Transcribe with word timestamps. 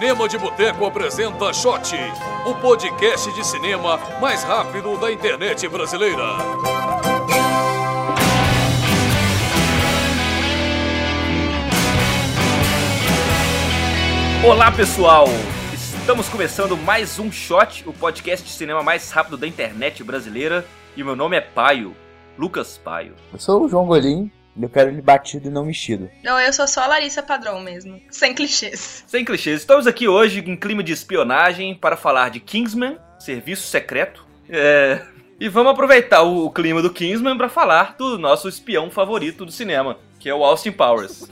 Cinema 0.00 0.26
de 0.26 0.38
Boteco 0.38 0.86
apresenta 0.86 1.52
Shot, 1.52 1.94
o 2.46 2.54
podcast 2.54 3.30
de 3.34 3.46
cinema 3.46 3.98
mais 4.18 4.42
rápido 4.42 4.96
da 4.96 5.12
internet 5.12 5.68
brasileira. 5.68 6.24
Olá 14.42 14.72
pessoal, 14.72 15.26
estamos 15.74 16.30
começando 16.30 16.78
mais 16.78 17.18
um 17.18 17.30
Shot, 17.30 17.86
o 17.86 17.92
podcast 17.92 18.46
de 18.46 18.52
cinema 18.52 18.82
mais 18.82 19.10
rápido 19.10 19.36
da 19.36 19.46
internet 19.46 20.02
brasileira. 20.02 20.64
E 20.96 21.04
meu 21.04 21.14
nome 21.14 21.36
é 21.36 21.42
Paio, 21.42 21.94
Lucas 22.38 22.78
Paio. 22.78 23.16
Eu 23.34 23.38
sou 23.38 23.64
o 23.64 23.68
João 23.68 23.84
Golim 23.84 24.32
eu 24.64 24.70
quero 24.70 24.90
ele 24.90 25.02
batido 25.02 25.48
e 25.48 25.50
não 25.50 25.64
mexido. 25.64 26.10
Não, 26.22 26.38
eu 26.40 26.52
sou 26.52 26.66
só 26.66 26.82
a 26.82 26.86
Larissa 26.86 27.22
Padrão 27.22 27.60
mesmo, 27.60 28.00
sem 28.10 28.34
clichês. 28.34 29.04
Sem 29.06 29.24
clichês, 29.24 29.60
estamos 29.60 29.86
aqui 29.86 30.08
hoje 30.08 30.40
em 30.40 30.56
clima 30.56 30.82
de 30.82 30.92
espionagem 30.92 31.74
para 31.74 31.96
falar 31.96 32.30
de 32.30 32.40
Kingsman, 32.40 32.98
Serviço 33.18 33.66
Secreto. 33.66 34.26
É... 34.48 35.00
E 35.38 35.48
vamos 35.48 35.72
aproveitar 35.72 36.22
o 36.22 36.50
clima 36.50 36.82
do 36.82 36.92
Kingsman 36.92 37.36
para 37.36 37.48
falar 37.48 37.94
do 37.96 38.18
nosso 38.18 38.46
espião 38.46 38.90
favorito 38.90 39.46
do 39.46 39.50
cinema, 39.50 39.96
que 40.20 40.28
é 40.28 40.34
o 40.34 40.44
Austin 40.44 40.70
Powers. 40.70 41.26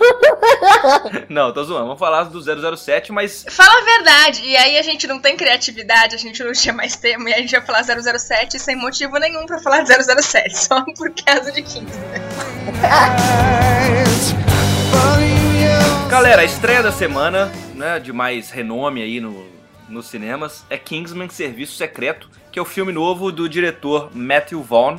não, 1.28 1.52
tô 1.52 1.62
zoando. 1.62 1.84
Vamos 1.84 1.98
falar 1.98 2.24
do 2.24 2.76
007, 2.76 3.12
mas. 3.12 3.44
Fala 3.50 3.80
a 3.80 3.84
verdade. 3.84 4.42
E 4.42 4.56
aí 4.56 4.78
a 4.78 4.82
gente 4.82 5.06
não 5.06 5.20
tem 5.20 5.36
criatividade, 5.36 6.14
a 6.14 6.18
gente 6.18 6.42
não 6.42 6.52
tinha 6.52 6.72
mais 6.72 6.96
tema, 6.96 7.28
e 7.28 7.34
a 7.34 7.38
gente 7.38 7.52
vai 7.52 7.60
falar 7.60 7.84
007 7.84 8.58
sem 8.58 8.74
motivo 8.74 9.18
nenhum 9.18 9.44
pra 9.44 9.58
falar 9.58 9.82
de 9.82 9.92
007, 9.92 10.58
só 10.58 10.82
por 10.96 11.12
causa 11.14 11.52
de 11.52 11.62
Kingsman. 11.62 11.88
Galera, 16.08 16.40
a 16.40 16.44
estreia 16.46 16.82
da 16.82 16.90
semana, 16.90 17.52
né, 17.74 18.00
de 18.00 18.14
mais 18.14 18.50
renome 18.50 19.02
aí 19.02 19.20
no, 19.20 19.46
nos 19.90 20.06
cinemas, 20.06 20.64
é 20.70 20.78
Kingsman 20.78 21.28
Serviço 21.28 21.76
Secreto, 21.76 22.30
que 22.50 22.58
é 22.58 22.62
o 22.62 22.64
filme 22.64 22.90
novo 22.90 23.30
do 23.30 23.46
diretor 23.46 24.08
Matthew 24.16 24.62
Vaughn, 24.62 24.98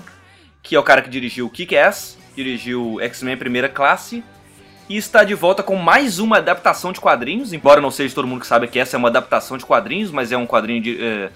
que 0.61 0.75
é 0.75 0.79
o 0.79 0.83
cara 0.83 1.01
que 1.01 1.09
dirigiu 1.09 1.49
Kick-Ass, 1.49 2.18
dirigiu 2.43 2.99
X-Men 3.01 3.35
Primeira 3.35 3.67
Classe 3.67 4.23
e 4.87 4.95
está 4.95 5.25
de 5.25 5.35
volta 5.35 5.61
com 5.61 5.75
mais 5.75 6.19
uma 6.19 6.37
adaptação 6.37 6.93
de 6.93 7.01
quadrinhos, 7.01 7.51
embora 7.51 7.81
não 7.81 7.91
seja 7.91 8.15
todo 8.15 8.27
mundo 8.27 8.39
que 8.39 8.47
sabe 8.47 8.67
que 8.67 8.79
essa 8.79 8.95
é 8.95 8.97
uma 8.97 9.09
adaptação 9.09 9.57
de 9.57 9.65
quadrinhos, 9.65 10.09
mas 10.09 10.31
é 10.31 10.37
um 10.37 10.47
quadrinho 10.47 10.81
de, 10.81 11.03
é, 11.03 11.29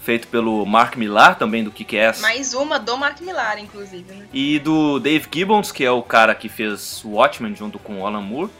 feito 0.00 0.28
pelo 0.28 0.64
Mark 0.64 0.96
Millar, 0.96 1.36
também 1.36 1.62
do 1.62 1.70
Kick-Ass. 1.70 2.20
Mais 2.20 2.54
uma 2.54 2.78
do 2.78 2.96
Mark 2.96 3.20
Millar, 3.20 3.58
inclusive. 3.58 4.12
Né? 4.12 4.26
E 4.32 4.58
do 4.58 4.98
Dave 4.98 5.28
Gibbons, 5.30 5.70
que 5.70 5.84
é 5.84 5.90
o 5.90 6.02
cara 6.02 6.34
que 6.34 6.48
fez 6.48 7.02
Watchmen 7.04 7.54
junto 7.54 7.78
com 7.78 8.00
o 8.00 8.06
Alan 8.06 8.22
Moore. 8.22 8.50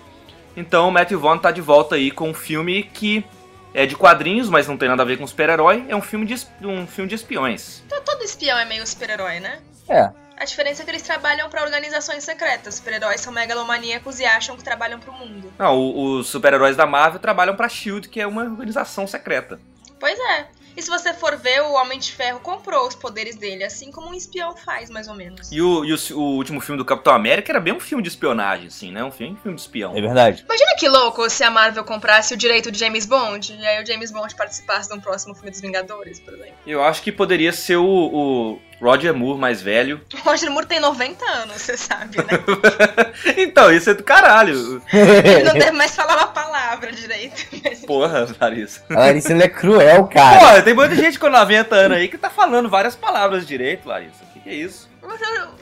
Então 0.54 0.88
o 0.88 0.92
Matthew 0.92 1.18
Vaughn 1.18 1.36
está 1.36 1.50
de 1.50 1.62
volta 1.62 1.94
aí 1.94 2.10
com 2.10 2.28
um 2.28 2.34
filme 2.34 2.82
que 2.82 3.24
é 3.72 3.86
de 3.86 3.96
quadrinhos, 3.96 4.50
mas 4.50 4.68
não 4.68 4.76
tem 4.76 4.88
nada 4.88 5.02
a 5.02 5.06
ver 5.06 5.16
com 5.16 5.26
super-herói. 5.26 5.86
É 5.88 5.96
um 5.96 6.02
filme 6.02 6.26
de, 6.26 6.34
um 6.62 6.86
filme 6.86 7.08
de 7.08 7.14
espiões. 7.14 7.82
Todo 7.88 8.22
espião 8.22 8.58
é 8.58 8.66
meio 8.66 8.86
super-herói, 8.86 9.40
né? 9.40 9.60
É. 9.90 10.10
A 10.36 10.44
diferença 10.46 10.80
é 10.80 10.84
que 10.86 10.90
eles 10.90 11.02
trabalham 11.02 11.50
para 11.50 11.62
organizações 11.62 12.24
secretas. 12.24 12.76
Super-heróis 12.76 13.20
são 13.20 13.30
megalomaníacos 13.30 14.20
e 14.20 14.24
acham 14.24 14.56
que 14.56 14.64
trabalham 14.64 14.98
para 14.98 15.10
o 15.10 15.14
mundo. 15.14 15.52
Não, 15.58 15.94
os 15.94 16.28
super-heróis 16.28 16.76
da 16.76 16.86
Marvel 16.86 17.20
trabalham 17.20 17.54
para 17.54 17.68
Shield, 17.68 18.08
que 18.08 18.20
é 18.20 18.26
uma 18.26 18.44
organização 18.44 19.06
secreta. 19.06 19.60
Pois 19.98 20.18
é. 20.18 20.46
E 20.76 20.80
se 20.80 20.88
você 20.88 21.12
for 21.12 21.36
ver, 21.36 21.60
o 21.62 21.72
Homem 21.74 21.98
de 21.98 22.12
Ferro 22.12 22.40
comprou 22.40 22.86
os 22.86 22.94
poderes 22.94 23.36
dele, 23.36 23.64
assim 23.64 23.90
como 23.90 24.08
um 24.08 24.14
espião 24.14 24.56
faz, 24.56 24.88
mais 24.88 25.08
ou 25.08 25.14
menos. 25.14 25.52
E 25.52 25.60
o, 25.60 25.84
e 25.84 25.92
o, 25.92 25.98
o 26.16 26.36
último 26.36 26.60
filme 26.60 26.78
do 26.78 26.84
Capitão 26.84 27.12
América 27.12 27.52
era 27.52 27.60
bem 27.60 27.74
um 27.74 27.80
filme 27.80 28.02
de 28.02 28.08
espionagem, 28.08 28.68
assim, 28.68 28.90
né? 28.90 29.04
Um 29.04 29.10
filme, 29.10 29.34
um 29.34 29.36
filme 29.36 29.56
de 29.56 29.60
espião. 29.60 29.94
É 29.94 30.00
verdade. 30.00 30.44
Imagina 30.46 30.70
que 30.78 30.88
louco 30.88 31.28
se 31.28 31.44
a 31.44 31.50
Marvel 31.50 31.84
comprasse 31.84 32.32
o 32.32 32.36
direito 32.36 32.70
de 32.70 32.78
James 32.78 33.04
Bond 33.04 33.52
e 33.52 33.66
aí 33.66 33.82
o 33.82 33.86
James 33.86 34.10
Bond 34.10 34.34
participasse 34.34 34.88
de 34.88 34.94
um 34.94 35.00
próximo 35.00 35.34
filme 35.34 35.50
dos 35.50 35.60
Vingadores, 35.60 36.20
por 36.20 36.32
exemplo. 36.32 36.54
Eu 36.66 36.82
acho 36.82 37.02
que 37.02 37.12
poderia 37.12 37.52
ser 37.52 37.76
o, 37.76 37.84
o 37.84 38.60
Roger 38.80 39.14
Moore 39.14 39.38
mais 39.38 39.60
velho. 39.60 40.00
Roger 40.24 40.50
Moore 40.50 40.66
tem 40.66 40.80
90 40.80 41.24
anos, 41.24 41.60
você 41.60 41.76
sabe, 41.76 42.18
né? 42.18 42.42
então, 43.36 43.72
isso 43.72 43.90
é 43.90 43.94
do 43.94 44.02
caralho. 44.02 44.82
Ele 44.92 45.42
não 45.44 45.52
deve 45.52 45.72
mais 45.72 45.94
falar 45.94 46.16
uma 46.16 46.28
palavra 46.28 46.90
direito. 46.92 47.46
Mas... 47.62 47.84
Porra, 47.84 48.26
Larissa. 48.40 48.82
A 48.90 49.00
Larissa 49.00 49.32
ela 49.32 49.44
é 49.44 49.48
cruel, 49.48 50.06
cara. 50.06 50.38
Porra, 50.38 50.62
tem 50.62 50.74
muita 50.74 50.94
gente 50.96 51.18
com 51.18 51.28
90 51.28 51.74
anos 51.74 51.98
aí 51.98 52.08
que 52.08 52.16
tá 52.16 52.30
falando 52.30 52.68
várias 52.68 52.96
palavras 52.96 53.46
direito, 53.46 53.88
Larissa. 53.88 54.24
O 54.24 54.32
que, 54.32 54.40
que 54.40 54.48
é 54.48 54.54
isso? 54.54 54.88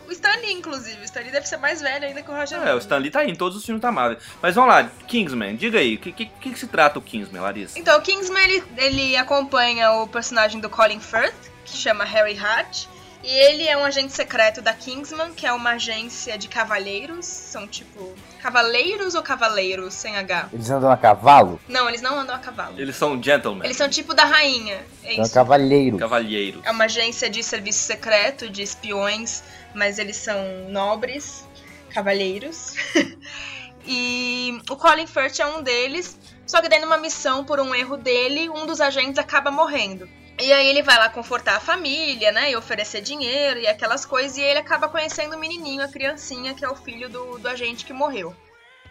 O 0.09 0.13
Stan 0.13 0.37
Lee, 0.41 0.53
inclusive. 0.53 1.01
O 1.01 1.05
Stan 1.05 1.21
Lee 1.21 1.31
deve 1.31 1.47
ser 1.47 1.59
mais 1.59 1.81
velho 1.81 2.07
ainda 2.07 2.23
que 2.23 2.31
o 2.31 2.35
Roger 2.35 2.59
Moore. 2.59 2.71
É, 2.71 2.75
o 2.75 2.79
Stan 2.79 2.99
Lee 2.99 3.11
tá 3.11 3.21
aí 3.21 3.31
em 3.31 3.35
todos 3.35 3.57
os 3.59 3.65
filmes 3.65 3.83
da 3.83 3.93
Marvel. 3.93 4.19
Mas 4.41 4.55
vamos 4.55 4.71
lá, 4.71 4.91
Kingsman, 5.07 5.57
diga 5.57 5.79
aí, 5.79 5.97
o 5.97 5.99
que, 5.99 6.13
que, 6.13 6.27
que, 6.27 6.59
se 6.59 6.67
trata 6.67 6.99
o 6.99 7.03
Kingsman, 7.03 7.43
Larissa? 7.43 7.79
Então, 7.79 7.99
o 7.99 8.03
Kingsman, 8.03 8.43
ele, 8.43 8.65
ele 8.77 9.17
acompanha 9.17 9.93
o 9.93 10.07
personagem 10.07 10.61
do 10.61 10.71
Colin 10.71 11.01
Firth, 11.01 11.35
que 11.65 11.77
chama 11.77 12.05
Harry 12.05 12.39
Hart. 12.39 12.87
E 13.23 13.31
ele 13.31 13.67
é 13.67 13.77
um 13.77 13.85
agente 13.85 14.13
secreto 14.13 14.63
da 14.63 14.73
Kingsman, 14.73 15.33
que 15.35 15.47
é 15.47 15.53
uma 15.53 15.71
agência 15.73 16.39
de 16.39 16.49
cavalheiros. 16.49 17.27
São 17.27 17.67
tipo. 17.67 18.15
Cavaleiros 18.41 19.15
ou 19.17 19.23
cavaleiros 19.23 19.93
sem 19.95 20.17
H? 20.17 20.51
Eles 20.53 20.71
andam 20.71 20.91
a 20.91 20.97
cavalo? 20.97 21.61
Não, 21.69 21.89
eles 21.89 22.01
não 22.01 22.19
andam 22.21 22.35
a 22.35 22.39
cavalo. 22.39 22.81
Eles 22.81 22.95
são 22.95 23.21
gentlemen. 23.21 23.65
Eles 23.65 23.77
são 23.77 23.89
tipo 23.89 24.15
da 24.15 24.25
rainha. 24.25 24.81
É 25.03 25.17
São 25.17 25.25
isso. 25.25 25.35
cavalheiros. 25.35 25.99
Cavalheiros. 25.99 26.63
É 26.65 26.71
uma 26.71 26.85
agência 26.85 27.29
de 27.29 27.43
serviço 27.43 27.81
secreto, 27.81 28.49
de 28.49 28.63
espiões, 28.63 29.43
mas 29.75 29.99
eles 29.99 30.17
são 30.17 30.39
nobres, 30.69 31.45
cavalheiros. 31.91 32.75
e 33.85 34.61
o 34.71 34.77
Colin 34.77 35.07
Firth 35.07 35.41
é 35.41 35.47
um 35.47 35.61
deles, 35.63 36.17
só 36.47 36.61
que 36.61 36.69
daí 36.69 36.81
numa 36.81 36.97
missão, 36.99 37.45
por 37.45 37.59
um 37.59 37.75
erro 37.75 37.97
dele, 37.97 38.49
um 38.49 38.65
dos 38.67 38.81
agentes 38.81 39.19
acaba 39.19 39.51
morrendo. 39.51 40.09
E 40.41 40.53
aí 40.53 40.69
ele 40.69 40.83
vai 40.83 40.97
lá 40.97 41.09
confortar 41.09 41.57
a 41.57 41.61
família, 41.61 42.31
né, 42.31 42.53
e 42.53 42.57
oferecer 42.57 43.01
dinheiro 43.01 43.59
e 43.59 43.67
aquelas 43.67 44.05
coisas, 44.05 44.37
e 44.37 44.41
ele 44.41 44.61
acaba 44.61 44.89
conhecendo 44.89 45.35
o 45.35 45.39
menininho, 45.39 45.83
a 45.83 45.89
criancinha, 45.89 46.55
que 46.55 46.65
é 46.65 46.69
o 46.69 46.77
filho 46.77 47.09
do, 47.09 47.39
do 47.39 47.49
agente 47.49 47.85
que 47.85 47.93
morreu. 47.93 48.35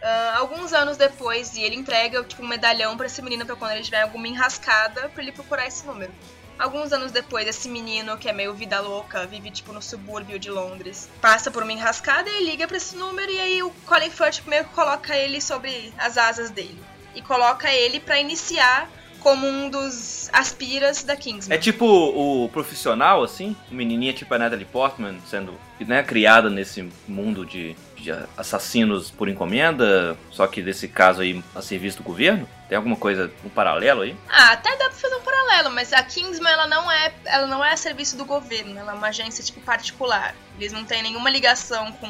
Ah, 0.02 0.34
alguns 0.36 0.74
anos 0.74 0.98
depois, 0.98 1.56
e 1.56 1.62
ele 1.62 1.74
entrega 1.74 2.22
tipo, 2.22 2.42
um 2.42 2.46
medalhão 2.46 2.96
pra 2.98 3.06
esse 3.06 3.22
menino 3.22 3.46
pra 3.46 3.56
quando 3.56 3.72
ele 3.72 3.82
tiver 3.82 4.02
alguma 4.02 4.28
enrascada, 4.28 5.08
pra 5.08 5.22
ele 5.22 5.32
procurar 5.32 5.66
esse 5.66 5.86
número. 5.86 6.12
Alguns 6.58 6.92
anos 6.92 7.12
depois, 7.12 7.48
esse 7.48 7.68
menino, 7.68 8.18
que 8.18 8.28
é 8.28 8.32
meio 8.32 8.52
vida 8.52 8.80
louca, 8.80 9.26
vive 9.26 9.50
tipo 9.50 9.72
no 9.72 9.80
subúrbio 9.80 10.38
de 10.38 10.50
Londres, 10.50 11.08
passa 11.20 11.50
por 11.50 11.62
uma 11.62 11.72
enrascada 11.72 12.28
e 12.28 12.44
liga 12.44 12.68
pra 12.68 12.76
esse 12.76 12.94
número, 12.94 13.32
e 13.32 13.40
aí 13.40 13.62
o 13.62 13.70
Colin 13.86 14.10
Firth 14.10 14.44
meio 14.46 14.64
que 14.64 14.74
coloca 14.74 15.16
ele 15.16 15.40
sobre 15.40 15.94
as 15.96 16.18
asas 16.18 16.50
dele. 16.50 16.82
E 17.14 17.22
coloca 17.22 17.72
ele 17.72 18.00
pra 18.00 18.18
iniciar 18.20 18.88
como 19.20 19.46
um 19.46 19.68
dos 19.68 20.28
aspiras 20.32 21.02
da 21.02 21.16
Kingsman. 21.16 21.56
É 21.56 21.60
tipo 21.60 21.84
o 21.86 22.48
profissional, 22.48 23.22
assim? 23.22 23.56
O 23.70 23.74
menininha 23.74 24.12
tipo 24.12 24.32
a 24.34 24.38
Natalie 24.38 24.64
Portman, 24.64 25.18
sendo 25.28 25.54
né, 25.80 26.02
criada 26.02 26.50
nesse 26.50 26.88
mundo 27.06 27.44
de, 27.44 27.76
de 27.96 28.10
assassinos 28.36 29.10
por 29.10 29.28
encomenda, 29.28 30.16
só 30.30 30.46
que 30.46 30.62
nesse 30.62 30.88
caso 30.88 31.20
aí 31.20 31.42
a 31.54 31.62
serviço 31.62 31.98
do 31.98 32.02
governo? 32.02 32.48
Tem 32.68 32.76
alguma 32.76 32.96
coisa, 32.96 33.30
um 33.44 33.48
paralelo 33.48 34.02
aí? 34.02 34.14
Ah, 34.28 34.52
até 34.52 34.70
dá 34.76 34.84
pra 34.90 34.90
fazer 34.90 35.16
um 35.16 35.22
paralelo, 35.22 35.70
mas 35.70 35.92
a 35.92 36.02
Kingsman 36.02 36.52
ela 36.52 36.66
não 36.66 36.90
é, 36.90 37.12
ela 37.24 37.46
não 37.46 37.64
é 37.64 37.72
a 37.72 37.76
serviço 37.76 38.16
do 38.16 38.24
governo, 38.24 38.78
ela 38.78 38.92
é 38.92 38.94
uma 38.94 39.08
agência 39.08 39.42
tipo 39.42 39.60
particular. 39.60 40.34
Eles 40.58 40.72
não 40.72 40.84
têm 40.84 41.02
nenhuma 41.02 41.30
ligação 41.30 41.92
com 41.92 42.08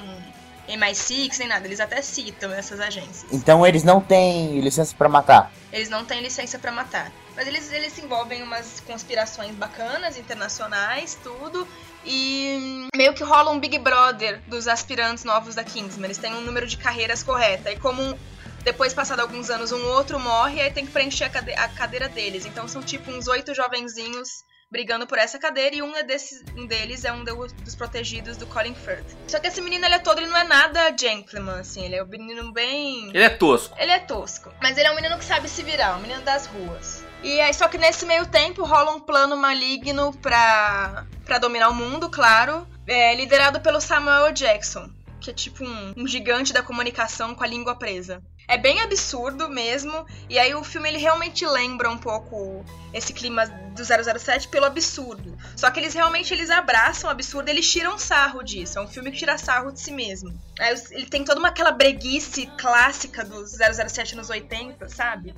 MI6 0.68 1.38
nem 1.38 1.48
nada, 1.48 1.66
eles 1.66 1.80
até 1.80 2.00
citam 2.02 2.52
essas 2.52 2.78
agências. 2.80 3.24
Então 3.32 3.66
eles 3.66 3.82
não 3.82 4.00
têm 4.00 4.60
licença 4.60 4.94
pra 4.96 5.08
matar. 5.08 5.52
Eles 5.72 5.88
não 5.88 6.04
têm 6.04 6.20
licença 6.20 6.58
pra 6.58 6.70
matar. 6.72 7.10
Mas 7.36 7.46
eles, 7.46 7.72
eles 7.72 7.92
se 7.92 8.00
envolvem 8.02 8.40
em 8.40 8.42
umas 8.42 8.80
conspirações 8.86 9.54
bacanas, 9.54 10.16
internacionais, 10.18 11.16
tudo. 11.22 11.66
E 12.04 12.88
meio 12.96 13.14
que 13.14 13.22
rola 13.22 13.50
um 13.50 13.58
Big 13.60 13.78
Brother 13.78 14.40
dos 14.46 14.66
aspirantes 14.66 15.24
novos 15.24 15.54
da 15.54 15.62
Kingsman. 15.64 16.06
Eles 16.06 16.18
têm 16.18 16.32
um 16.34 16.40
número 16.40 16.66
de 16.66 16.76
carreiras 16.76 17.22
correta. 17.22 17.70
E 17.70 17.78
como 17.78 18.18
depois, 18.64 18.92
passado 18.92 19.20
alguns 19.20 19.50
anos, 19.50 19.72
um 19.72 19.84
outro 19.92 20.18
morre, 20.18 20.60
aí 20.60 20.70
tem 20.72 20.84
que 20.84 20.92
preencher 20.92 21.24
a, 21.24 21.30
cade- 21.30 21.52
a 21.52 21.68
cadeira 21.68 22.08
deles. 22.08 22.44
Então 22.44 22.66
são 22.66 22.82
tipo 22.82 23.10
uns 23.10 23.28
oito 23.28 23.54
jovenzinhos 23.54 24.42
brigando 24.70 25.06
por 25.06 25.18
essa 25.18 25.38
cadeira 25.38 25.74
e 25.76 25.82
um, 25.82 25.96
é 25.96 26.02
desses, 26.02 26.44
um 26.56 26.66
deles 26.66 27.04
é 27.04 27.12
um 27.12 27.24
do- 27.24 27.46
dos 27.46 27.74
protegidos 27.74 28.36
do 28.36 28.46
Colin 28.46 28.74
Firth. 28.74 29.16
Só 29.26 29.38
que 29.38 29.46
esse 29.46 29.60
menino, 29.60 29.84
ele 29.86 29.94
é 29.94 29.98
todo, 29.98 30.18
ele 30.18 30.26
não 30.28 30.36
é 30.36 30.44
nada 30.44 30.94
gentleman, 30.98 31.60
assim. 31.60 31.84
Ele 31.84 31.96
é 31.96 32.02
um 32.02 32.06
menino 32.06 32.52
bem... 32.52 33.08
Ele 33.08 33.22
é 33.22 33.30
tosco. 33.30 33.74
Ele 33.78 33.90
é 33.92 33.98
tosco, 33.98 34.52
mas 34.62 34.76
ele 34.76 34.86
é 34.86 34.90
um 34.90 34.96
menino 34.96 35.16
que 35.18 35.24
sabe 35.24 35.48
se 35.48 35.62
virar, 35.62 35.96
um 35.96 36.00
menino 36.00 36.22
das 36.22 36.46
ruas. 36.46 37.02
E 37.22 37.40
aí, 37.40 37.52
só 37.52 37.66
que 37.66 37.78
nesse 37.78 38.06
meio 38.06 38.26
tempo 38.26 38.64
rola 38.64 38.92
um 38.92 39.00
plano 39.00 39.36
maligno 39.36 40.12
pra, 40.22 41.04
pra 41.24 41.38
dominar 41.38 41.68
o 41.70 41.74
mundo, 41.74 42.08
claro, 42.08 42.64
é, 42.86 43.14
liderado 43.14 43.60
pelo 43.60 43.80
Samuel 43.80 44.30
Jackson, 44.32 44.88
que 45.20 45.30
é 45.30 45.32
tipo 45.32 45.64
um, 45.64 45.94
um 45.96 46.06
gigante 46.06 46.52
da 46.52 46.62
comunicação 46.62 47.34
com 47.34 47.42
a 47.44 47.46
língua 47.46 47.74
presa. 47.74 48.22
É 48.46 48.56
bem 48.56 48.80
absurdo 48.80 49.48
mesmo, 49.48 50.06
e 50.28 50.38
aí 50.38 50.54
o 50.54 50.64
filme 50.64 50.88
ele 50.88 50.96
realmente 50.98 51.44
lembra 51.44 51.90
um 51.90 51.98
pouco 51.98 52.64
esse 52.94 53.12
clima 53.12 53.44
do 53.46 53.82
007 53.84 54.48
pelo 54.48 54.64
absurdo. 54.64 55.36
Só 55.54 55.70
que 55.70 55.78
eles 55.78 55.92
realmente 55.92 56.32
eles 56.32 56.48
abraçam 56.50 57.08
o 57.08 57.12
absurdo, 57.12 57.48
eles 57.50 57.70
tiram 57.70 57.98
sarro 57.98 58.42
disso. 58.42 58.78
É 58.78 58.82
um 58.82 58.88
filme 58.88 59.10
que 59.10 59.18
tira 59.18 59.36
sarro 59.36 59.70
de 59.70 59.80
si 59.80 59.92
mesmo. 59.92 60.32
Aí 60.58 60.72
os- 60.72 60.90
ele 60.90 61.06
tem 61.06 61.24
toda 61.24 61.38
uma 61.38 61.48
aquela 61.48 61.70
breguice 61.72 62.46
clássica 62.58 63.22
dos 63.24 63.52
007 63.52 64.16
nos 64.16 64.30
80, 64.30 64.88
sabe? 64.88 65.34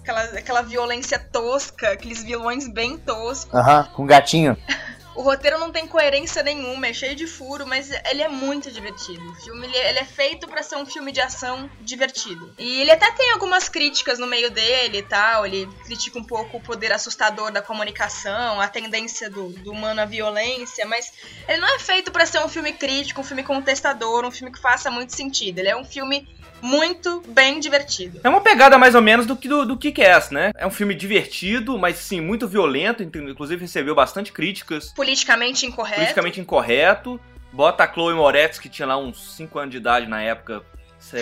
aquela, 0.00 0.22
aquela 0.22 0.60
violência 0.62 1.18
tosca, 1.18 1.90
aqueles 1.92 2.22
vilões 2.22 2.68
bem 2.68 2.98
toscos. 2.98 3.54
Aham, 3.54 3.84
com 3.94 4.06
gatinho. 4.06 4.54
O 5.14 5.22
roteiro 5.22 5.58
não 5.58 5.70
tem 5.70 5.86
coerência 5.86 6.42
nenhuma, 6.42 6.88
é 6.88 6.92
cheio 6.92 7.14
de 7.14 7.26
furo, 7.26 7.66
mas 7.66 7.90
ele 8.10 8.22
é 8.22 8.28
muito 8.28 8.70
divertido. 8.70 9.24
O 9.30 9.34
filme 9.36 9.66
ele, 9.66 9.76
ele 9.76 9.98
é 10.00 10.04
feito 10.04 10.48
para 10.48 10.62
ser 10.62 10.76
um 10.76 10.84
filme 10.84 11.12
de 11.12 11.20
ação 11.20 11.70
divertido. 11.80 12.52
E 12.58 12.80
ele 12.80 12.90
até 12.90 13.10
tem 13.12 13.30
algumas 13.32 13.68
críticas 13.68 14.18
no 14.18 14.26
meio 14.26 14.50
dele 14.50 14.98
e 14.98 15.02
tal. 15.02 15.46
Ele 15.46 15.68
critica 15.84 16.18
um 16.18 16.24
pouco 16.24 16.56
o 16.56 16.60
poder 16.60 16.92
assustador 16.92 17.52
da 17.52 17.62
comunicação, 17.62 18.60
a 18.60 18.66
tendência 18.66 19.30
do, 19.30 19.50
do 19.50 19.70
humano 19.70 20.00
à 20.00 20.04
violência, 20.04 20.84
mas 20.86 21.12
ele 21.48 21.60
não 21.60 21.74
é 21.74 21.78
feito 21.78 22.10
para 22.10 22.26
ser 22.26 22.40
um 22.40 22.48
filme 22.48 22.72
crítico, 22.72 23.20
um 23.20 23.24
filme 23.24 23.42
contestador, 23.42 24.24
um 24.24 24.30
filme 24.30 24.52
que 24.52 24.60
faça 24.60 24.90
muito 24.90 25.14
sentido. 25.14 25.58
Ele 25.60 25.68
é 25.68 25.76
um 25.76 25.84
filme 25.84 26.26
muito 26.64 27.22
bem 27.28 27.60
divertido. 27.60 28.20
É 28.24 28.28
uma 28.28 28.40
pegada 28.40 28.78
mais 28.78 28.94
ou 28.94 29.02
menos 29.02 29.26
do 29.26 29.36
que 29.36 29.46
do, 29.46 29.66
do 29.66 29.76
Kick-Ass, 29.76 30.30
né? 30.30 30.50
É 30.56 30.66
um 30.66 30.70
filme 30.70 30.94
divertido, 30.94 31.78
mas 31.78 31.96
sim, 31.96 32.22
muito 32.22 32.48
violento, 32.48 33.02
inclusive 33.02 33.60
recebeu 33.60 33.94
bastante 33.94 34.32
críticas. 34.32 34.90
Politicamente 35.04 35.66
incorreto. 35.66 36.00
Politicamente 36.00 36.40
incorreto. 36.40 37.20
Bota 37.52 37.84
a 37.84 37.92
Chloe 37.92 38.14
Moretz, 38.14 38.58
que 38.58 38.68
tinha 38.68 38.86
lá 38.88 38.96
uns 38.96 39.36
5 39.36 39.58
anos 39.58 39.70
de 39.70 39.76
idade 39.76 40.06
na 40.06 40.22
época, 40.22 40.62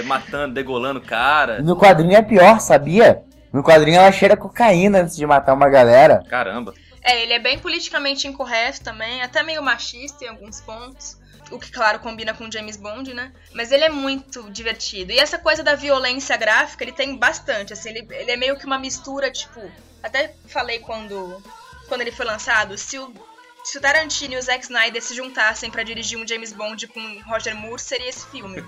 matando, 0.05 0.55
degolando 0.55 1.01
cara. 1.01 1.61
No 1.61 1.77
quadrinho 1.77 2.17
é 2.17 2.23
pior, 2.23 2.61
sabia? 2.61 3.23
No 3.53 3.63
quadrinho 3.63 3.99
ela 3.99 4.13
cheira 4.13 4.37
cocaína 4.37 5.01
antes 5.01 5.17
de 5.17 5.27
matar 5.27 5.53
uma 5.53 5.69
galera. 5.69 6.23
Caramba. 6.31 6.73
É, 7.03 7.23
ele 7.23 7.33
é 7.33 7.39
bem 7.39 7.59
politicamente 7.59 8.29
incorreto 8.29 8.83
também, 8.83 9.21
até 9.21 9.43
meio 9.43 9.63
machista 9.63 10.25
em 10.25 10.29
alguns 10.29 10.61
pontos 10.61 11.21
o 11.51 11.59
que, 11.59 11.71
claro, 11.71 11.99
combina 12.01 12.33
com 12.33 12.51
James 12.51 12.79
Bond, 12.79 13.13
né? 13.13 13.31
Mas 13.53 13.71
ele 13.71 13.85
é 13.85 13.91
muito 13.91 14.51
divertido. 14.51 15.13
E 15.13 15.19
essa 15.19 15.39
coisa 15.39 15.63
da 15.63 15.75
violência 15.75 16.35
gráfica, 16.37 16.83
ele 16.83 16.93
tem 16.93 17.17
bastante, 17.17 17.75
assim, 17.75 17.91
ele, 17.91 18.09
ele 18.11 18.31
é 18.31 18.37
meio 18.37 18.57
que 18.57 18.65
uma 18.65 18.79
mistura, 18.79 19.31
tipo. 19.31 19.61
Até 20.03 20.35
falei 20.47 20.79
quando, 20.79 21.43
quando 21.89 22.01
ele 22.01 22.11
foi 22.11 22.25
lançado, 22.25 22.77
se 22.79 22.99
o 22.99 23.13
se 23.63 23.79
o 23.79 23.81
Tarantino 23.81 24.35
e 24.35 24.37
o 24.37 24.43
Zack 24.43 24.65
Snyder 24.65 25.03
se 25.03 25.15
juntassem 25.15 25.71
para 25.71 25.83
dirigir 25.83 26.19
um 26.19 26.27
James 26.27 26.53
Bond 26.53 26.87
com 26.89 27.21
Roger 27.27 27.55
Moore, 27.55 27.81
seria 27.81 28.09
esse 28.09 28.27
filme. 28.27 28.63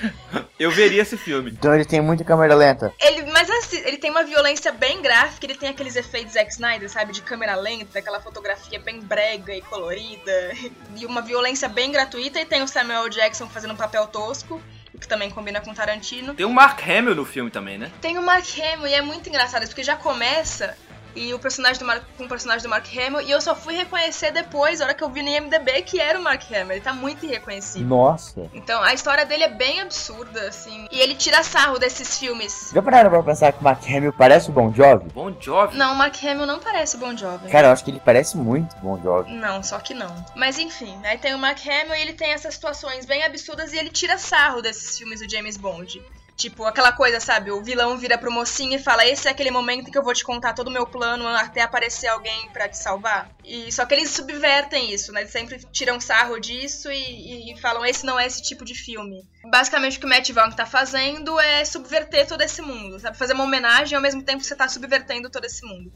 Eu 0.58 0.70
veria 0.70 1.02
esse 1.02 1.16
filme. 1.16 1.50
Então 1.50 1.74
ele 1.74 1.84
tem 1.84 2.00
muita 2.00 2.24
câmera 2.24 2.54
lenta. 2.54 2.92
Ele, 2.98 3.30
mas 3.30 3.50
assim, 3.50 3.78
ele 3.84 3.98
tem 3.98 4.10
uma 4.10 4.24
violência 4.24 4.72
bem 4.72 5.02
gráfica, 5.02 5.46
ele 5.46 5.54
tem 5.54 5.68
aqueles 5.68 5.96
efeitos 5.96 6.32
Zack 6.32 6.50
Snyder, 6.52 6.88
sabe? 6.88 7.12
De 7.12 7.20
câmera 7.20 7.54
lenta, 7.56 7.98
aquela 7.98 8.20
fotografia 8.20 8.80
bem 8.80 9.00
brega 9.00 9.54
e 9.54 9.60
colorida. 9.60 10.52
E 10.96 11.04
uma 11.04 11.20
violência 11.20 11.68
bem 11.68 11.92
gratuita. 11.92 12.40
E 12.40 12.46
tem 12.46 12.62
o 12.62 12.68
Samuel 12.68 13.08
Jackson 13.10 13.48
fazendo 13.48 13.74
um 13.74 13.76
papel 13.76 14.06
tosco 14.06 14.60
que 14.98 15.06
também 15.06 15.30
combina 15.30 15.60
com 15.60 15.74
Tarantino. 15.74 16.34
Tem 16.34 16.46
o 16.46 16.52
Mark 16.52 16.80
Hamill 16.82 17.14
no 17.14 17.24
filme 17.24 17.50
também, 17.50 17.76
né? 17.78 17.92
Tem 18.00 18.16
o 18.18 18.22
Mark 18.22 18.46
Hamill 18.58 18.86
e 18.86 18.94
é 18.94 19.02
muito 19.02 19.28
engraçado, 19.28 19.66
porque 19.66 19.82
já 19.82 19.96
começa 19.96 20.76
e 21.16 21.34
o 21.34 21.38
personagem 21.38 21.78
do 21.78 21.84
Mark, 21.84 22.02
com 22.16 22.24
o 22.24 22.28
personagem 22.28 22.62
do 22.62 22.68
Mark 22.68 22.86
Hamill, 22.86 23.22
e 23.22 23.30
eu 23.30 23.40
só 23.40 23.54
fui 23.54 23.74
reconhecer 23.74 24.30
depois, 24.30 24.80
a 24.80 24.84
hora 24.84 24.94
que 24.94 25.02
eu 25.02 25.10
vi 25.10 25.22
no 25.22 25.28
IMDB, 25.28 25.82
que 25.82 26.00
era 26.00 26.18
o 26.18 26.22
Mark 26.22 26.42
Hamill. 26.50 26.72
Ele 26.72 26.80
tá 26.80 26.92
muito 26.92 27.24
irreconhecível. 27.24 27.88
Nossa. 27.88 28.48
Então, 28.52 28.82
a 28.82 28.92
história 28.92 29.24
dele 29.24 29.44
é 29.44 29.48
bem 29.48 29.80
absurda, 29.80 30.48
assim. 30.48 30.86
E 30.90 31.00
ele 31.00 31.14
tira 31.14 31.42
sarro 31.42 31.78
desses 31.78 32.18
filmes. 32.18 32.70
Já 32.72 32.82
pararam 32.82 33.10
pra 33.10 33.22
pensar 33.22 33.52
que 33.52 33.60
o 33.60 33.64
Mark 33.64 33.82
Hamill 33.84 34.12
parece 34.12 34.50
o 34.50 34.52
Bon 34.52 34.72
Jovi? 34.72 35.08
Bon 35.10 35.34
Jovi? 35.40 35.76
Não, 35.76 35.92
o 35.92 35.96
Mark 35.96 36.16
Hamill 36.22 36.46
não 36.46 36.60
parece 36.60 36.96
o 36.96 36.98
Bon 36.98 37.16
Jovi. 37.16 37.48
Cara, 37.50 37.68
eu 37.68 37.72
acho 37.72 37.84
que 37.84 37.90
ele 37.90 38.00
parece 38.00 38.36
muito 38.36 38.76
Bon 38.76 39.00
Jovi. 39.02 39.32
Não, 39.32 39.62
só 39.62 39.78
que 39.78 39.94
não. 39.94 40.14
Mas 40.34 40.58
enfim, 40.58 40.98
aí 41.04 41.18
tem 41.18 41.34
o 41.34 41.38
Mark 41.38 41.58
Hamill 41.66 41.94
e 41.94 42.00
ele 42.00 42.12
tem 42.12 42.32
essas 42.32 42.54
situações 42.54 43.06
bem 43.06 43.24
absurdas 43.24 43.72
e 43.72 43.78
ele 43.78 43.90
tira 43.90 44.18
sarro 44.18 44.60
desses 44.60 44.98
filmes 44.98 45.20
do 45.20 45.30
James 45.30 45.56
Bond. 45.56 46.02
Tipo, 46.36 46.64
aquela 46.64 46.92
coisa, 46.92 47.18
sabe? 47.18 47.50
O 47.50 47.62
vilão 47.62 47.96
vira 47.96 48.18
pro 48.18 48.30
mocinho 48.30 48.74
e 48.74 48.82
fala: 48.82 49.06
Esse 49.06 49.26
é 49.26 49.30
aquele 49.30 49.50
momento 49.50 49.90
que 49.90 49.96
eu 49.96 50.02
vou 50.02 50.12
te 50.12 50.22
contar 50.22 50.52
todo 50.52 50.68
o 50.68 50.70
meu 50.70 50.86
plano 50.86 51.26
até 51.26 51.62
aparecer 51.62 52.08
alguém 52.08 52.50
para 52.50 52.68
te 52.68 52.76
salvar. 52.76 53.30
E 53.42 53.72
só 53.72 53.86
que 53.86 53.94
eles 53.94 54.10
subvertem 54.10 54.92
isso, 54.92 55.12
né? 55.12 55.22
Eles 55.22 55.32
sempre 55.32 55.58
tiram 55.72 55.98
sarro 55.98 56.38
disso 56.38 56.92
e, 56.92 57.52
e 57.52 57.58
falam: 57.58 57.86
Esse 57.86 58.04
não 58.04 58.20
é 58.20 58.26
esse 58.26 58.42
tipo 58.42 58.66
de 58.66 58.74
filme. 58.74 59.26
Basicamente, 59.50 59.96
o 59.96 60.00
que 60.00 60.06
o 60.06 60.08
Matt 60.08 60.30
Vaughn 60.30 60.50
tá 60.50 60.66
fazendo 60.66 61.40
é 61.40 61.64
subverter 61.64 62.26
todo 62.26 62.42
esse 62.42 62.60
mundo, 62.60 63.00
sabe? 63.00 63.16
Fazer 63.16 63.32
uma 63.32 63.44
homenagem 63.44 63.96
ao 63.96 64.02
mesmo 64.02 64.22
tempo 64.22 64.40
que 64.40 64.46
você 64.46 64.56
tá 64.56 64.68
subvertendo 64.68 65.30
todo 65.30 65.46
esse 65.46 65.64
mundo. 65.64 65.90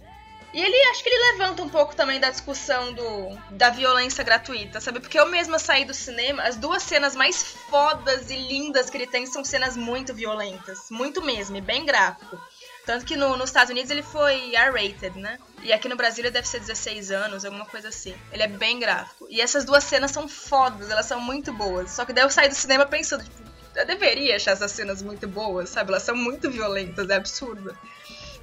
E 0.52 0.60
ele 0.60 0.76
acho 0.90 1.02
que 1.02 1.08
ele 1.08 1.32
levanta 1.32 1.62
um 1.62 1.68
pouco 1.68 1.94
também 1.94 2.18
da 2.18 2.28
discussão 2.28 2.92
do 2.92 3.38
da 3.50 3.70
violência 3.70 4.24
gratuita, 4.24 4.80
sabe? 4.80 4.98
Porque 4.98 5.18
eu 5.18 5.26
mesma 5.26 5.58
saí 5.58 5.84
do 5.84 5.94
cinema, 5.94 6.42
as 6.42 6.56
duas 6.56 6.82
cenas 6.82 7.14
mais 7.14 7.42
fodas 7.42 8.30
e 8.30 8.36
lindas 8.36 8.90
que 8.90 8.96
ele 8.96 9.06
tem 9.06 9.26
são 9.26 9.44
cenas 9.44 9.76
muito 9.76 10.12
violentas, 10.12 10.90
muito 10.90 11.22
mesmo, 11.22 11.56
e 11.56 11.60
bem 11.60 11.84
gráfico. 11.84 12.36
Tanto 12.84 13.04
que 13.04 13.14
no, 13.14 13.36
nos 13.36 13.50
Estados 13.50 13.70
Unidos 13.70 13.90
ele 13.90 14.02
foi 14.02 14.52
R-rated, 14.54 15.16
né? 15.16 15.38
E 15.62 15.72
aqui 15.72 15.88
no 15.88 15.94
Brasil 15.94 16.24
ele 16.24 16.32
deve 16.32 16.48
ser 16.48 16.58
16 16.58 17.12
anos, 17.12 17.44
alguma 17.44 17.66
coisa 17.66 17.88
assim. 17.88 18.14
Ele 18.32 18.42
é 18.42 18.48
bem 18.48 18.80
gráfico. 18.80 19.26
E 19.30 19.40
essas 19.40 19.64
duas 19.64 19.84
cenas 19.84 20.10
são 20.10 20.26
fodas, 20.26 20.90
elas 20.90 21.06
são 21.06 21.20
muito 21.20 21.52
boas. 21.52 21.92
Só 21.92 22.04
que 22.04 22.12
daí 22.12 22.24
eu 22.24 22.30
saí 22.30 22.48
do 22.48 22.54
cinema 22.54 22.86
pensando, 22.86 23.22
tipo, 23.22 23.40
eu 23.76 23.86
deveria 23.86 24.34
achar 24.34 24.52
essas 24.52 24.72
cenas 24.72 25.02
muito 25.02 25.28
boas, 25.28 25.70
sabe? 25.70 25.90
Elas 25.90 26.02
são 26.02 26.16
muito 26.16 26.50
violentas, 26.50 27.08
é 27.08 27.14
absurdo. 27.14 27.76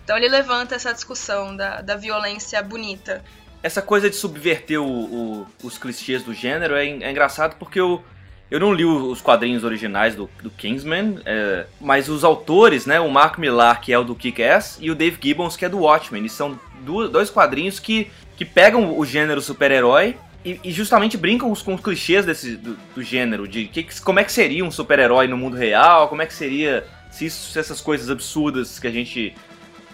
Então 0.07 0.15
ele 0.15 0.30
levanta 0.30 0.74
essa 0.74 0.94
discussão 0.94 1.54
da, 1.54 1.81
da 1.81 1.98
violência 1.98 2.63
bonita. 2.63 3.21
Essa 3.62 3.81
coisa 3.81 4.09
de 4.09 4.15
subverter 4.15 4.81
o, 4.81 4.88
o, 4.88 5.48
os 5.62 5.77
clichês 5.77 6.24
do 6.24 6.33
gênero 6.33 6.75
é, 6.75 6.88
é, 6.88 7.12
engraçado 7.12 7.57
porque 7.59 7.77
eu, 7.77 8.01
eu 8.50 8.57
não 8.57 8.71
li 8.71 8.86
os 8.86 9.19
quadrinhos 9.19 9.65
originais 9.65 10.15
do, 10.15 10.30
do 10.42 10.50
Kingsman, 10.50 11.19
é, 11.25 11.65
mas 11.81 12.07
os 12.07 12.24
autores, 12.24 12.86
né, 12.86 13.01
o 13.01 13.12
Mark 13.12 13.38
Millar, 13.38 13.81
que 13.81 13.92
é 13.92 14.00
o 14.00 14.06
do 14.06 14.15
Kick-Ass, 14.15 14.77
e 14.80 14.89
o 14.89 14.95
Dave 14.95 15.18
Gibbons, 15.21 15.57
que 15.57 15.65
é 15.65 15.69
do 15.69 15.80
Watchmen, 15.80 16.21
eles 16.21 16.31
são 16.31 16.57
dois 17.12 17.30
quadrinhos 17.30 17.77
que, 17.77 18.09
que 18.38 18.45
pegam 18.45 18.98
o 18.98 19.06
gênero 19.06 19.42
super-herói 19.42 20.15
e, 20.45 20.57
e, 20.63 20.71
justamente 20.71 21.18
brincam 21.18 21.54
com 21.54 21.74
os 21.74 21.81
clichês 21.81 22.25
desse, 22.25 22.56
do, 22.56 22.77
do 22.95 23.04
gênero, 23.04 23.45
de 23.45 23.65
que, 23.65 23.83
como 24.00 24.21
é 24.21 24.24
que 24.24 24.31
seria 24.31 24.63
um 24.63 24.71
super-herói 24.71 25.27
no 25.27 25.36
mundo 25.36 25.57
real, 25.57 26.07
como 26.07 26.21
é 26.21 26.25
que 26.25 26.33
seria 26.33 26.86
se, 27.12 27.25
isso, 27.25 27.51
se 27.51 27.59
essas 27.59 27.81
coisas 27.81 28.09
absurdas 28.09 28.80
que 28.80 28.88
a 28.88 28.92
gente 28.92 29.36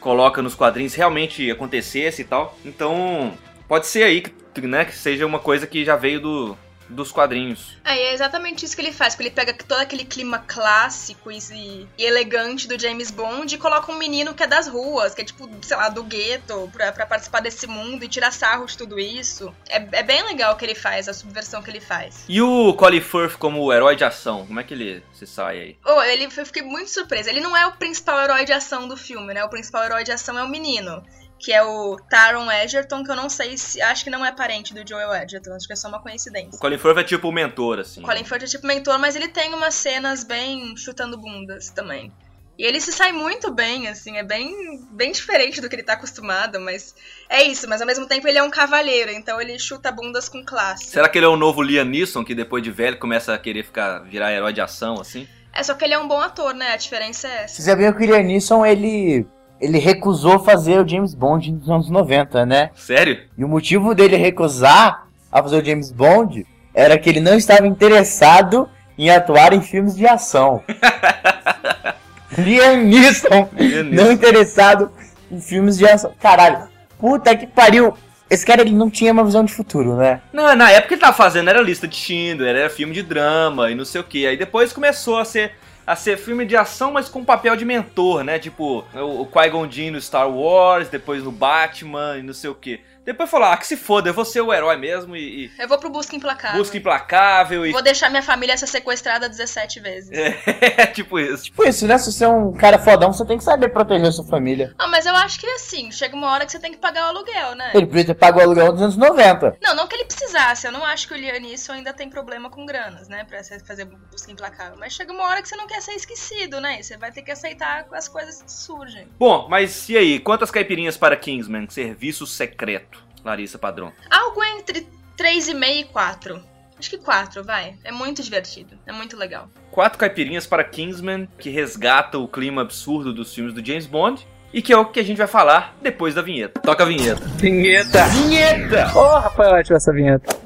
coloca 0.03 0.41
nos 0.41 0.53
quadrinhos 0.53 0.93
realmente 0.93 1.49
acontecesse 1.49 2.21
e 2.21 2.25
tal. 2.25 2.57
Então, 2.65 3.33
pode 3.67 3.87
ser 3.87 4.03
aí 4.03 4.21
que, 4.21 4.61
né, 4.67 4.83
que 4.83 4.93
seja 4.93 5.25
uma 5.25 5.39
coisa 5.39 5.65
que 5.65 5.85
já 5.85 5.95
veio 5.95 6.19
do, 6.19 6.57
dos 6.89 7.11
quadrinhos. 7.11 7.77
É, 7.83 7.97
é 7.97 8.13
exatamente 8.13 8.65
isso 8.65 8.75
que 8.75 8.81
ele 8.81 8.91
faz, 8.91 9.15
porque 9.15 9.29
ele 9.29 9.35
pega 9.35 9.53
todo 9.53 9.79
aquele 9.79 10.05
clima 10.05 10.39
clássico 10.39 11.31
e, 11.31 11.37
e, 11.37 11.87
elegante 11.97 12.67
do 12.67 12.79
James 12.79 13.11
Bond 13.11 13.53
e 13.53 13.57
coloca 13.57 13.91
um 13.91 13.97
menino 13.97 14.33
que 14.33 14.43
é 14.43 14.47
das 14.47 14.67
ruas, 14.67 15.13
que 15.13 15.21
é 15.21 15.25
tipo, 15.25 15.49
sei 15.61 15.77
lá, 15.77 15.89
do 15.89 16.03
gueto, 16.03 16.69
pra, 16.71 16.91
pra 16.91 17.05
participar 17.05 17.41
desse 17.41 17.67
mundo 17.67 18.03
e 18.03 18.07
tirar 18.07 18.31
sarro 18.31 18.65
de 18.65 18.77
tudo 18.77 18.99
isso. 18.99 19.53
É, 19.69 19.77
é 19.91 20.03
bem 20.03 20.23
legal 20.23 20.53
o 20.53 20.57
que 20.57 20.65
ele 20.65 20.75
faz, 20.75 21.07
a 21.07 21.13
subversão 21.13 21.61
que 21.61 21.69
ele 21.69 21.81
faz. 21.81 22.25
E 22.27 22.41
o 22.41 22.73
Colin 22.73 23.01
Firth 23.01 23.37
como 23.37 23.71
herói 23.71 23.95
de 23.95 24.03
ação, 24.03 24.45
como 24.45 24.59
é 24.59 24.63
que 24.63 24.73
ele 24.73 25.03
se 25.13 25.25
sai 25.25 25.59
aí? 25.59 25.77
Oh, 25.85 26.01
ele, 26.01 26.25
eu 26.25 26.45
fiquei 26.45 26.61
muito 26.61 26.89
surpresa. 26.89 27.29
Ele 27.29 27.41
não 27.41 27.55
é 27.55 27.65
o 27.65 27.73
principal 27.73 28.21
herói 28.21 28.45
de 28.45 28.53
ação 28.53 28.87
do 28.87 28.97
filme, 28.97 29.33
né? 29.33 29.43
O 29.43 29.49
principal 29.49 29.83
herói 29.83 30.03
de 30.03 30.11
ação 30.11 30.37
é 30.37 30.43
o 30.43 30.49
menino 30.49 31.03
que 31.43 31.51
é 31.51 31.61
o 31.61 31.97
Taron 32.09 32.49
Egerton, 32.49 33.03
que 33.03 33.11
eu 33.11 33.17
não 33.17 33.29
sei 33.29 33.57
se. 33.57 33.81
Acho 33.81 34.05
que 34.05 34.09
não 34.09 34.25
é 34.25 34.31
parente 34.31 34.73
do 34.73 34.87
Joel 34.87 35.13
Egerton, 35.13 35.53
acho 35.53 35.67
que 35.67 35.73
é 35.73 35.75
só 35.75 35.89
uma 35.89 36.01
coincidência. 36.01 36.55
O 36.55 36.57
Colin 36.57 36.77
Firth 36.77 36.97
é 36.97 37.03
tipo 37.03 37.27
o 37.27 37.31
mentor, 37.33 37.79
assim. 37.79 37.99
O 37.99 38.03
Colin 38.03 38.23
Firth 38.23 38.43
é 38.43 38.47
tipo 38.47 38.65
mentor, 38.65 38.97
mas 38.97 39.13
ele 39.13 39.27
tem 39.27 39.53
umas 39.53 39.75
cenas 39.75 40.23
bem 40.23 40.73
chutando 40.77 41.17
bundas 41.17 41.69
também. 41.69 42.13
E 42.57 42.63
ele 42.63 42.79
se 42.79 42.93
sai 42.93 43.11
muito 43.11 43.51
bem, 43.51 43.87
assim, 43.87 44.15
é 44.15 44.23
bem, 44.23 44.79
bem 44.91 45.11
diferente 45.11 45.59
do 45.59 45.67
que 45.67 45.75
ele 45.75 45.83
tá 45.83 45.93
acostumado, 45.93 46.59
mas 46.59 46.95
é 47.27 47.43
isso, 47.43 47.67
mas 47.67 47.81
ao 47.81 47.87
mesmo 47.87 48.05
tempo 48.05 48.27
ele 48.27 48.37
é 48.37 48.43
um 48.43 48.51
cavalheiro, 48.51 49.11
então 49.11 49.41
ele 49.41 49.57
chuta 49.57 49.91
bundas 49.91 50.29
com 50.29 50.45
classe. 50.45 50.85
Será 50.85 51.09
que 51.09 51.17
ele 51.17 51.25
é 51.25 51.29
o 51.29 51.35
novo 51.35 51.63
Liam 51.63 51.83
Neeson, 51.83 52.23
que 52.23 52.35
depois 52.35 52.63
de 52.63 52.69
velho 52.69 52.99
começa 52.99 53.33
a 53.33 53.39
querer 53.39 53.63
ficar 53.63 53.99
virar 54.03 54.31
herói 54.31 54.53
de 54.53 54.61
ação, 54.61 55.01
assim? 55.01 55.27
É, 55.51 55.63
só 55.63 55.73
que 55.73 55.83
ele 55.83 55.95
é 55.95 55.99
um 55.99 56.07
bom 56.07 56.21
ator, 56.21 56.53
né? 56.53 56.73
A 56.73 56.77
diferença 56.77 57.27
é 57.27 57.43
essa. 57.43 57.55
Você 57.55 57.63
sabia 57.63 57.91
que 57.91 58.03
o 58.03 58.05
Liam 58.05 58.23
Neeson, 58.23 58.63
ele 58.63 59.25
ele 59.59 59.77
recusou 59.77 60.39
fazer 60.39 60.79
o 60.79 60.87
James 60.87 61.13
Bond 61.13 61.51
nos 61.51 61.69
anos 61.69 61.89
90, 61.89 62.45
né? 62.45 62.69
Sério? 62.75 63.19
E 63.37 63.43
o 63.43 63.47
motivo 63.47 63.95
dele 63.95 64.15
recusar 64.15 65.07
a 65.31 65.41
fazer 65.41 65.61
o 65.61 65.65
James 65.65 65.91
Bond 65.91 66.45
era 66.73 66.97
que 66.97 67.09
ele 67.09 67.19
não 67.19 67.35
estava 67.35 67.67
interessado 67.67 68.67
em 68.97 69.09
atuar 69.09 69.53
em 69.53 69.61
filmes 69.61 69.95
de 69.95 70.05
ação. 70.05 70.63
Liam 72.37 72.77
Neeson, 72.77 73.49
não 73.91 74.11
interessado 74.11 74.91
em 75.31 75.39
filmes 75.39 75.77
de 75.77 75.87
ação. 75.87 76.13
Caralho, 76.19 76.67
puta 76.99 77.35
que 77.35 77.47
pariu. 77.47 77.93
Esse 78.29 78.45
cara 78.45 78.61
ele 78.61 78.71
não 78.71 78.89
tinha 78.89 79.11
uma 79.11 79.23
visão 79.23 79.45
de 79.45 79.53
futuro, 79.53 79.95
né? 79.95 80.21
Não, 80.31 80.55
na 80.55 80.71
época 80.71 80.87
que 80.87 80.93
ele 80.95 81.01
tava 81.01 81.15
fazendo 81.15 81.49
era 81.49 81.61
lista 81.61 81.87
de 81.87 81.95
Schindler, 81.95 82.55
era 82.55 82.69
filme 82.69 82.93
de 82.93 83.03
drama 83.03 83.69
e 83.69 83.75
não 83.75 83.85
sei 83.85 84.01
o 84.01 84.03
que. 84.03 84.25
Aí 84.25 84.35
depois 84.35 84.73
começou 84.73 85.19
a 85.19 85.25
ser 85.25 85.51
a 85.85 85.95
ser 85.95 86.17
filme 86.17 86.45
de 86.45 86.55
ação, 86.55 86.91
mas 86.91 87.09
com 87.09 87.25
papel 87.25 87.55
de 87.55 87.65
mentor, 87.65 88.23
né? 88.23 88.39
Tipo, 88.39 88.85
o, 88.93 89.25
Qui-Gon 89.25 89.69
Jinn 89.69 89.91
no 89.91 90.01
Star 90.01 90.29
Wars, 90.29 90.89
depois 90.89 91.23
no 91.23 91.31
Batman 91.31 92.17
e 92.17 92.23
não 92.23 92.33
sei 92.33 92.49
o 92.49 92.55
que. 92.55 92.79
Depois 93.05 93.29
falou, 93.29 93.47
ah, 93.49 93.57
que 93.57 93.67
se 93.67 93.75
foda, 93.75 94.09
eu 94.09 94.13
vou 94.13 94.23
ser 94.23 94.41
o 94.41 94.53
herói 94.53 94.77
mesmo 94.77 95.15
e. 95.15 95.51
Eu 95.59 95.67
vou 95.67 95.77
pro 95.77 95.89
Busca 95.89 96.15
Implacável. 96.15 96.57
Busca 96.57 96.77
Implacável 96.77 97.65
e. 97.65 97.71
Vou 97.71 97.81
deixar 97.81 98.09
minha 98.09 98.23
família 98.23 98.55
ser 98.55 98.67
sequestrada 98.67 99.27
17 99.27 99.79
vezes. 99.81 100.11
É, 100.11 100.87
tipo 100.93 101.19
isso. 101.19 101.43
Tipo 101.45 101.67
isso, 101.67 101.85
né? 101.85 101.97
Se 101.97 102.11
você 102.11 102.23
é 102.23 102.27
um 102.27 102.53
cara 102.53 102.79
fodão, 102.79 103.11
você 103.11 103.25
tem 103.25 103.37
que 103.37 103.43
saber 103.43 103.69
proteger 103.69 104.07
a 104.07 104.11
sua 104.11 104.25
família. 104.25 104.73
Ah, 104.77 104.87
mas 104.87 105.05
eu 105.05 105.15
acho 105.15 105.39
que 105.39 105.47
assim, 105.47 105.91
chega 105.91 106.15
uma 106.15 106.31
hora 106.31 106.45
que 106.45 106.51
você 106.51 106.59
tem 106.59 106.71
que 106.71 106.77
pagar 106.77 107.05
o 107.05 107.09
aluguel, 107.09 107.55
né? 107.55 107.71
Ele 107.73 107.85
podia 107.85 108.05
ter 108.05 108.13
pago 108.13 108.39
o 108.39 108.41
aluguel 108.41 108.71
dos 108.71 108.81
anos 108.81 108.97
90. 108.97 109.57
Não, 109.61 109.75
não 109.75 109.87
que 109.87 109.95
ele 109.95 110.05
precisasse. 110.05 110.65
Eu 110.65 110.71
não 110.71 110.85
acho 110.85 111.07
que 111.07 111.13
o 111.13 111.17
Lianisson 111.17 111.73
ainda 111.73 111.91
tem 111.93 112.09
problema 112.09 112.49
com 112.49 112.65
granas, 112.65 113.09
né? 113.09 113.25
Pra 113.25 113.43
fazer 113.65 113.85
Busca 114.11 114.31
Implacável. 114.31 114.77
Mas 114.79 114.93
chega 114.93 115.11
uma 115.11 115.25
hora 115.25 115.41
que 115.41 115.49
você 115.49 115.55
não 115.55 115.67
quer 115.67 115.81
ser 115.81 115.93
esquecido, 115.93 116.61
né? 116.61 116.79
E 116.79 116.83
você 116.83 116.97
vai 116.97 117.11
ter 117.11 117.21
que 117.21 117.31
aceitar 117.31 117.85
as 117.91 118.07
coisas 118.07 118.41
que 118.41 118.51
surgem. 118.51 119.07
Bom, 119.19 119.47
mas 119.49 119.89
e 119.89 119.97
aí? 119.97 120.19
Quantas 120.19 120.49
caipirinhas 120.49 120.95
para 120.95 121.17
Kingsman? 121.17 121.67
Serviço 121.69 122.25
secreto. 122.25 122.92
Larissa 123.23 123.57
Padrão. 123.57 123.91
Algo 124.09 124.43
entre 124.43 124.87
3,5 125.17 125.79
e 125.79 125.83
4. 125.85 126.43
Acho 126.77 126.89
que 126.89 126.97
4, 126.97 127.43
vai. 127.43 127.75
É 127.83 127.91
muito 127.91 128.21
divertido. 128.21 128.77
É 128.85 128.91
muito 128.91 129.15
legal. 129.15 129.47
Quatro 129.71 129.97
caipirinhas 129.97 130.45
para 130.45 130.63
Kingsman, 130.63 131.27
que 131.37 131.49
resgata 131.49 132.17
o 132.17 132.27
clima 132.27 132.61
absurdo 132.61 133.13
dos 133.13 133.33
filmes 133.33 133.53
do 133.53 133.65
James 133.65 133.85
Bond. 133.85 134.27
E 134.53 134.61
que 134.61 134.71
é 134.71 134.77
o 134.77 134.85
que 134.85 134.99
a 134.99 135.03
gente 135.03 135.17
vai 135.17 135.25
falar 135.25 135.75
depois 135.81 136.13
da 136.13 136.21
vinheta. 136.21 136.59
Toca 136.59 136.83
a 136.83 136.85
vinheta. 136.85 137.25
Vinheta! 137.37 138.05
Vinheta! 138.05 138.91
Oh, 138.95 139.17
Rafael, 139.17 139.55
ótima 139.55 139.77
essa 139.77 139.91
vinheta. 139.91 140.37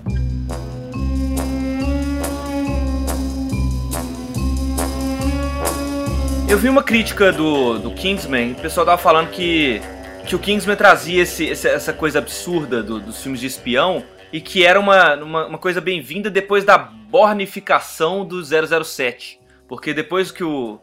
Eu 6.49 6.57
vi 6.57 6.69
uma 6.69 6.81
crítica 6.81 7.33
do, 7.33 7.77
do 7.77 7.91
Kingsman, 7.91 8.53
o 8.53 8.55
pessoal 8.55 8.85
tava 8.85 8.97
falando 8.97 9.29
que, 9.31 9.81
que 10.27 10.35
o 10.35 10.39
Kingsman 10.39 10.75
trazia 10.75 11.21
esse, 11.23 11.49
essa 11.49 11.93
coisa 11.93 12.19
absurda 12.19 12.83
do- 12.83 12.99
dos 12.99 13.21
filmes 13.21 13.39
de 13.39 13.47
espião 13.47 14.03
e 14.31 14.41
que 14.41 14.65
era 14.65 14.79
uma, 14.79 15.15
uma, 15.15 15.45
uma 15.47 15.57
coisa 15.57 15.79
bem-vinda 15.79 16.29
depois 16.29 16.63
da 16.65 16.77
bornificação 16.77 18.25
do 18.25 18.41
007. 18.43 19.39
Porque 19.67 19.93
depois 19.93 20.31
que 20.31 20.43
o. 20.43 20.79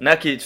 Né, 0.00 0.16
que 0.16 0.36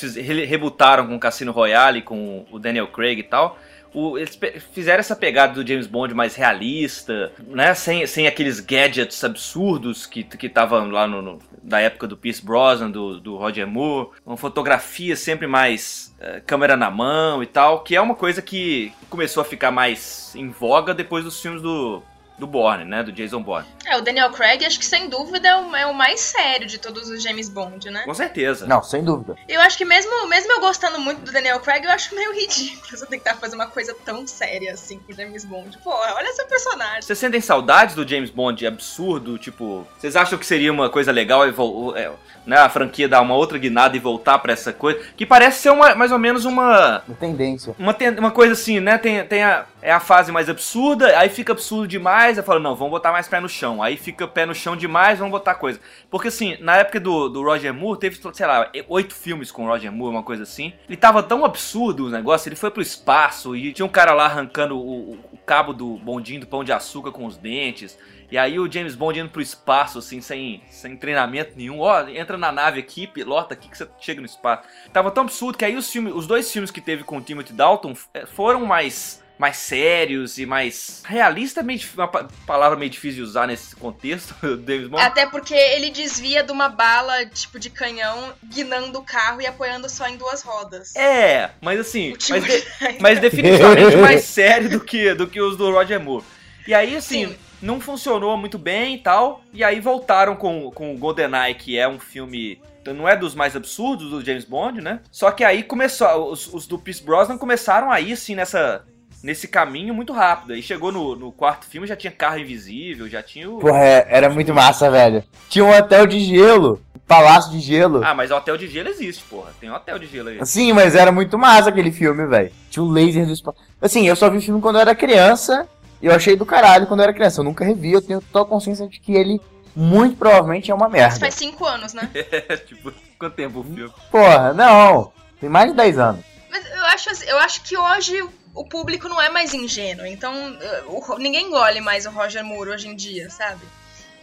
rebutaram 0.46 1.06
com 1.06 1.14
o 1.16 1.20
Cassino 1.20 1.52
Royale, 1.52 2.00
com 2.00 2.46
o 2.50 2.58
Daniel 2.58 2.86
Craig 2.88 3.18
e 3.18 3.22
tal. 3.22 3.58
O- 3.94 4.16
eles 4.18 4.38
fizeram 4.72 5.00
essa 5.00 5.14
pegada 5.16 5.54
do 5.54 5.66
James 5.66 5.86
Bond 5.86 6.14
mais 6.14 6.34
realista, 6.34 7.32
né? 7.46 7.74
Sem, 7.74 8.06
sem 8.06 8.26
aqueles 8.26 8.60
gadgets 8.60 9.22
absurdos 9.24 10.06
que 10.06 10.22
que 10.24 10.46
estavam 10.46 10.90
lá 10.90 11.06
no, 11.06 11.20
no- 11.22 11.38
da 11.62 11.80
época 11.80 12.06
do 12.08 12.16
Pierce 12.16 12.44
Brosnan, 12.44 12.90
do, 12.90 13.20
do 13.20 13.36
Roger 13.36 13.66
Moore. 13.66 14.10
Uma 14.26 14.36
fotografia 14.36 15.14
sempre 15.16 15.46
mais 15.46 16.14
eh, 16.20 16.40
câmera 16.46 16.76
na 16.76 16.90
mão 16.90 17.42
e 17.42 17.46
tal, 17.46 17.80
que 17.84 17.94
é 17.94 18.00
uma 18.00 18.14
coisa 18.14 18.42
que 18.42 18.92
começou 19.08 19.40
a 19.40 19.44
ficar 19.44 19.70
mais 19.70 20.34
em 20.34 20.48
voga 20.48 20.92
depois 20.94 21.24
dos 21.24 21.40
filmes 21.40 21.62
do, 21.62 22.02
do 22.38 22.46
Bourne, 22.46 22.84
né? 22.84 23.02
Do 23.02 23.12
Jason 23.12 23.42
Bourne. 23.42 23.66
É, 23.86 23.96
o 23.96 24.00
Daniel 24.00 24.30
Craig, 24.30 24.64
acho 24.64 24.78
que 24.78 24.84
sem 24.84 25.08
dúvida 25.08 25.48
é 25.48 25.56
o, 25.56 25.76
é 25.76 25.86
o 25.86 25.94
mais 25.94 26.20
sério 26.20 26.66
de 26.66 26.78
todos 26.78 27.08
os 27.08 27.22
James 27.22 27.48
Bond, 27.48 27.88
né? 27.90 28.02
Com 28.04 28.14
certeza. 28.14 28.66
Não, 28.66 28.82
sem 28.82 29.04
dúvida. 29.04 29.36
Eu 29.48 29.60
acho 29.60 29.76
que 29.78 29.84
mesmo, 29.84 30.26
mesmo 30.28 30.50
eu 30.52 30.60
gostando 30.60 30.98
muito 30.98 31.20
do 31.22 31.30
Daniel 31.32 31.60
Craig, 31.60 31.84
eu 31.84 31.90
acho 31.90 32.14
meio 32.14 32.32
ridículo 32.34 32.82
você 32.90 33.06
tentar 33.06 33.34
fazer 33.36 33.54
uma 33.54 33.66
coisa 33.66 33.94
tão 34.04 34.26
séria 34.26 34.72
assim 34.72 34.98
com 34.98 35.12
o 35.12 35.14
James 35.16 35.44
Bond. 35.44 35.78
Porra, 35.78 36.14
olha 36.14 36.32
seu 36.32 36.46
personagem. 36.46 37.02
Vocês 37.02 37.18
sentem 37.18 37.40
saudades 37.40 37.94
do 37.94 38.06
James 38.06 38.30
Bond 38.30 38.66
absurdo? 38.66 39.38
Tipo, 39.38 39.86
vocês 39.98 40.16
acham 40.16 40.38
que 40.38 40.46
seria 40.46 40.72
uma 40.72 40.88
coisa 40.90 41.12
legal 41.12 41.46
e 41.46 41.54
é, 41.96 42.10
né, 42.46 42.56
a 42.56 42.68
franquia 42.68 43.08
dar 43.08 43.20
uma 43.20 43.34
outra 43.34 43.58
guinada 43.58 43.96
e 43.96 44.00
voltar 44.00 44.38
pra 44.38 44.52
essa 44.52 44.72
coisa? 44.72 45.00
Que 45.16 45.24
parece 45.26 45.60
ser 45.60 45.70
uma, 45.70 45.94
mais 45.94 46.10
ou 46.10 46.18
menos 46.18 46.44
uma. 46.44 47.02
Uma 47.06 47.16
tendência. 47.16 47.74
Uma, 47.78 47.94
ten- 47.94 48.18
uma 48.18 48.30
coisa 48.30 48.52
assim, 48.54 48.80
né? 48.80 48.98
Tem, 48.98 49.24
tem 49.26 49.42
a, 49.44 49.64
é 49.82 49.90
a 49.92 49.98
fase 50.00 50.30
mais 50.30 50.48
absurda, 50.48 51.18
aí 51.18 51.28
fica 51.28 51.52
absurdo 51.52 51.88
demais, 51.88 52.38
aí 52.38 52.44
fala, 52.44 52.60
não, 52.60 52.76
vamos 52.76 52.92
botar 52.92 53.10
mais 53.10 53.26
pé 53.28 53.40
no 53.40 53.48
chão. 53.48 53.82
Aí 53.82 53.96
fica 53.96 54.28
pé 54.28 54.46
no 54.46 54.54
chão 54.54 54.76
demais, 54.76 55.18
vamos 55.18 55.32
botar 55.32 55.54
coisa. 55.56 55.80
Porque 56.08 56.28
assim, 56.28 56.56
na 56.60 56.76
época 56.76 57.00
do, 57.00 57.28
do 57.28 57.42
Roger 57.42 57.74
Moore, 57.74 57.98
teve, 57.98 58.18
sei 58.32 58.46
lá, 58.46 58.70
oito 58.88 59.14
filmes 59.14 59.50
com 59.50 59.64
o 59.64 59.68
Roger 59.68 59.90
Moore, 59.92 60.14
uma 60.14 60.22
coisa 60.22 60.44
assim. 60.44 60.72
Ele 60.88 60.96
tava 60.96 61.22
tão 61.22 61.44
absurdo 61.44 62.06
o 62.06 62.10
negócio, 62.10 62.48
ele 62.48 62.56
foi 62.56 62.70
pro 62.70 62.80
espaço 62.80 63.56
e 63.56 63.72
tinha 63.72 63.84
um 63.84 63.88
cara 63.88 64.14
lá 64.14 64.26
arrancando 64.26 64.78
o, 64.78 65.14
o- 65.14 65.32
cabo 65.44 65.72
do 65.72 65.96
bondinho 65.98 66.40
do 66.40 66.46
pão 66.46 66.62
de 66.62 66.72
açúcar 66.72 67.10
com 67.10 67.26
os 67.26 67.36
dentes. 67.36 67.98
E 68.30 68.38
aí 68.38 68.58
o 68.58 68.70
James 68.70 68.94
Bond 68.94 69.18
indo 69.18 69.28
pro 69.28 69.42
espaço, 69.42 69.98
assim, 69.98 70.20
sem, 70.20 70.62
sem 70.70 70.96
treinamento 70.96 71.52
nenhum. 71.56 71.80
Ó, 71.80 72.08
entra 72.08 72.38
na 72.38 72.50
nave 72.52 72.78
aqui, 72.80 73.06
pilota 73.06 73.52
aqui 73.52 73.68
que 73.68 73.76
você 73.76 73.86
chega 74.00 74.20
no 74.20 74.26
espaço. 74.26 74.62
Tava 74.92 75.10
tão 75.10 75.24
absurdo 75.24 75.58
que 75.58 75.64
aí 75.64 75.76
os, 75.76 75.90
filmes, 75.90 76.14
os 76.14 76.26
dois 76.26 76.50
filmes 76.50 76.70
que 76.70 76.80
teve 76.80 77.02
com 77.04 77.18
o 77.18 77.20
Timothy 77.20 77.52
Dalton 77.52 77.92
eh, 78.14 78.24
foram 78.24 78.64
mais 78.64 79.21
mais 79.42 79.56
sérios 79.56 80.38
e 80.38 80.46
mais 80.46 81.02
realista 81.04 81.58
é 81.60 81.62
meio 81.64 81.80
uma 81.96 82.06
pa- 82.06 82.28
palavra 82.46 82.78
meio 82.78 82.88
difícil 82.88 83.16
de 83.24 83.28
usar 83.28 83.48
nesse 83.48 83.74
contexto 83.74 84.34
do 84.40 84.64
James 84.72 84.86
Bond. 84.86 85.02
Até 85.02 85.26
porque 85.26 85.52
ele 85.52 85.90
desvia 85.90 86.44
de 86.44 86.52
uma 86.52 86.68
bala, 86.68 87.26
tipo, 87.26 87.58
de 87.58 87.68
canhão, 87.68 88.32
guinando 88.44 89.00
o 89.00 89.02
carro 89.02 89.42
e 89.42 89.46
apoiando 89.46 89.88
só 89.90 90.06
em 90.06 90.16
duas 90.16 90.42
rodas. 90.42 90.94
É, 90.94 91.50
mas 91.60 91.80
assim, 91.80 92.14
mas, 92.30 92.44
de- 92.44 92.64
mas 93.02 93.18
definitivamente 93.18 93.96
mais 93.98 94.22
sério 94.22 94.70
do 94.70 94.78
que, 94.78 95.12
do 95.12 95.26
que 95.26 95.40
os 95.40 95.56
do 95.56 95.72
Roger 95.72 95.98
Moore. 95.98 96.24
E 96.68 96.72
aí, 96.72 96.94
assim, 96.94 97.26
Sim. 97.26 97.36
não 97.60 97.80
funcionou 97.80 98.36
muito 98.36 98.56
bem 98.56 98.94
e 98.94 98.98
tal. 98.98 99.42
E 99.52 99.64
aí 99.64 99.80
voltaram 99.80 100.36
com, 100.36 100.70
com 100.70 100.94
o 100.94 100.98
GoldenEye, 100.98 101.56
que 101.56 101.76
é 101.76 101.88
um 101.88 101.98
filme. 101.98 102.60
Não 102.86 103.08
é 103.08 103.16
dos 103.16 103.34
mais 103.34 103.56
absurdos 103.56 104.10
do 104.10 104.24
James 104.24 104.44
Bond, 104.44 104.80
né? 104.80 105.00
Só 105.10 105.32
que 105.32 105.42
aí 105.42 105.64
começou. 105.64 106.30
Os, 106.30 106.46
os 106.54 106.64
do 106.68 106.78
Pierce 106.78 107.02
Brosnan 107.02 107.36
começaram 107.38 107.90
aí, 107.90 108.12
assim, 108.12 108.36
nessa. 108.36 108.84
Nesse 109.22 109.46
caminho 109.46 109.94
muito 109.94 110.12
rápido. 110.12 110.52
Aí 110.52 110.62
chegou 110.62 110.90
no, 110.90 111.14
no 111.14 111.30
quarto 111.32 111.64
filme, 111.66 111.86
já 111.86 111.94
tinha 111.94 112.10
carro 112.10 112.38
invisível, 112.38 113.08
já 113.08 113.22
tinha 113.22 113.48
o. 113.48 113.58
Porra, 113.58 113.78
é- 113.84 114.06
era 114.08 114.28
muito 114.28 114.52
massa, 114.52 114.90
velho. 114.90 115.22
Tinha 115.48 115.64
um 115.64 115.70
hotel 115.70 116.06
de 116.06 116.18
gelo, 116.20 116.80
palácio 117.06 117.52
de 117.52 117.60
gelo. 117.60 118.02
Ah, 118.04 118.14
mas 118.14 118.30
o 118.30 118.36
hotel 118.36 118.56
de 118.56 118.66
gelo 118.66 118.88
existe, 118.88 119.22
porra. 119.24 119.50
Tem 119.60 119.70
um 119.70 119.74
hotel 119.74 119.98
de 119.98 120.06
gelo 120.06 120.28
aí. 120.28 120.44
Sim, 120.44 120.72
mas 120.72 120.96
era 120.96 121.12
muito 121.12 121.38
massa 121.38 121.68
aquele 121.68 121.92
filme, 121.92 122.26
velho. 122.26 122.50
Tinha 122.68 122.82
o 122.82 122.90
laser 122.90 123.24
do 123.26 123.32
espaço. 123.32 123.58
Assim, 123.80 124.08
eu 124.08 124.16
só 124.16 124.28
vi 124.28 124.38
o 124.38 124.42
filme 124.42 124.60
quando 124.60 124.76
eu 124.76 124.80
era 124.82 124.94
criança. 124.94 125.68
E 126.00 126.06
eu 126.06 126.12
achei 126.14 126.34
do 126.34 126.44
caralho 126.44 126.88
quando 126.88 126.98
eu 126.98 127.04
era 127.04 127.12
criança. 127.12 127.40
Eu 127.40 127.44
nunca 127.44 127.64
revi, 127.64 127.92
eu 127.92 128.02
tenho 128.02 128.20
total 128.20 128.44
consciência 128.46 128.88
de 128.88 128.98
que 128.98 129.12
ele, 129.14 129.40
muito 129.76 130.16
provavelmente, 130.16 130.68
é 130.68 130.74
uma 130.74 130.86
Isso 130.86 130.92
merda. 130.96 131.20
faz 131.20 131.34
cinco 131.36 131.64
anos, 131.64 131.94
né? 131.94 132.10
É, 132.48 132.56
tipo, 132.56 132.92
quanto 133.16 133.34
tempo 133.36 133.60
o 133.60 133.62
filme? 133.62 133.92
Porra, 134.10 134.52
não. 134.52 135.12
Tem 135.40 135.48
mais 135.48 135.70
de 135.70 135.76
10 135.76 135.98
anos. 136.00 136.24
Mas 136.50 136.66
eu 136.72 136.84
acho, 136.86 137.08
assim- 137.10 137.26
eu 137.28 137.38
acho 137.38 137.62
que 137.62 137.78
hoje 137.78 138.20
o 138.54 138.64
público 138.64 139.08
não 139.08 139.20
é 139.20 139.28
mais 139.30 139.54
ingênuo. 139.54 140.06
Então, 140.06 140.34
eh, 140.60 140.84
o- 140.86 141.18
ninguém 141.18 141.46
engole 141.46 141.80
mais 141.80 142.06
o 142.06 142.10
Roger 142.10 142.44
Moore 142.44 142.70
hoje 142.70 142.88
em 142.88 142.94
dia, 142.96 143.30
sabe? 143.30 143.64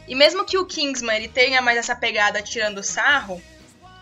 E 0.08 0.16
mesmo 0.16 0.46
que 0.46 0.58
o 0.58 0.66
Kingsman 0.66 1.16
ele 1.18 1.28
tenha 1.28 1.62
mais 1.62 1.78
essa 1.78 1.96
pegada 1.96 2.42
tirando 2.42 2.82
sarro, 2.84 3.42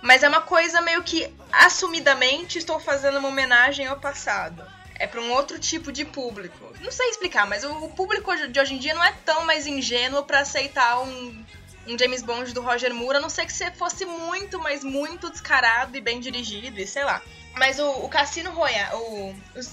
mas 0.01 0.23
é 0.23 0.27
uma 0.29 0.41
coisa 0.41 0.81
meio 0.81 1.03
que 1.03 1.27
assumidamente 1.51 2.57
estou 2.57 2.79
fazendo 2.79 3.19
uma 3.19 3.27
homenagem 3.29 3.85
ao 3.87 3.97
passado. 3.99 4.63
É 4.99 5.05
para 5.05 5.21
um 5.21 5.31
outro 5.31 5.59
tipo 5.59 5.91
de 5.91 6.03
público. 6.05 6.73
Não 6.81 6.91
sei 6.91 7.09
explicar, 7.09 7.45
mas 7.47 7.63
o, 7.63 7.71
o 7.85 7.89
público 7.89 8.35
de 8.47 8.59
hoje 8.59 8.73
em 8.73 8.79
dia 8.79 8.93
não 8.95 9.03
é 9.03 9.13
tão 9.25 9.45
mais 9.45 9.67
ingênuo 9.67 10.23
para 10.23 10.39
aceitar 10.39 10.99
um, 11.01 11.45
um 11.87 11.97
James 11.99 12.23
Bond 12.23 12.51
do 12.53 12.61
Roger 12.61 12.93
Moore, 12.93 13.17
a 13.17 13.19
não 13.21 13.29
ser 13.29 13.45
que 13.45 13.53
você 13.53 13.69
fosse 13.71 14.05
muito, 14.05 14.59
mas 14.59 14.83
muito 14.83 15.29
descarado 15.29 15.95
e 15.95 16.01
bem 16.01 16.19
dirigido, 16.19 16.79
e 16.79 16.87
sei 16.87 17.03
lá. 17.03 17.21
Mas 17.55 17.77
o, 17.79 17.87
o 18.05 18.09
Cassino 18.09 18.51
Royale, 18.51 18.95
o- 18.95 19.35
os 19.55 19.71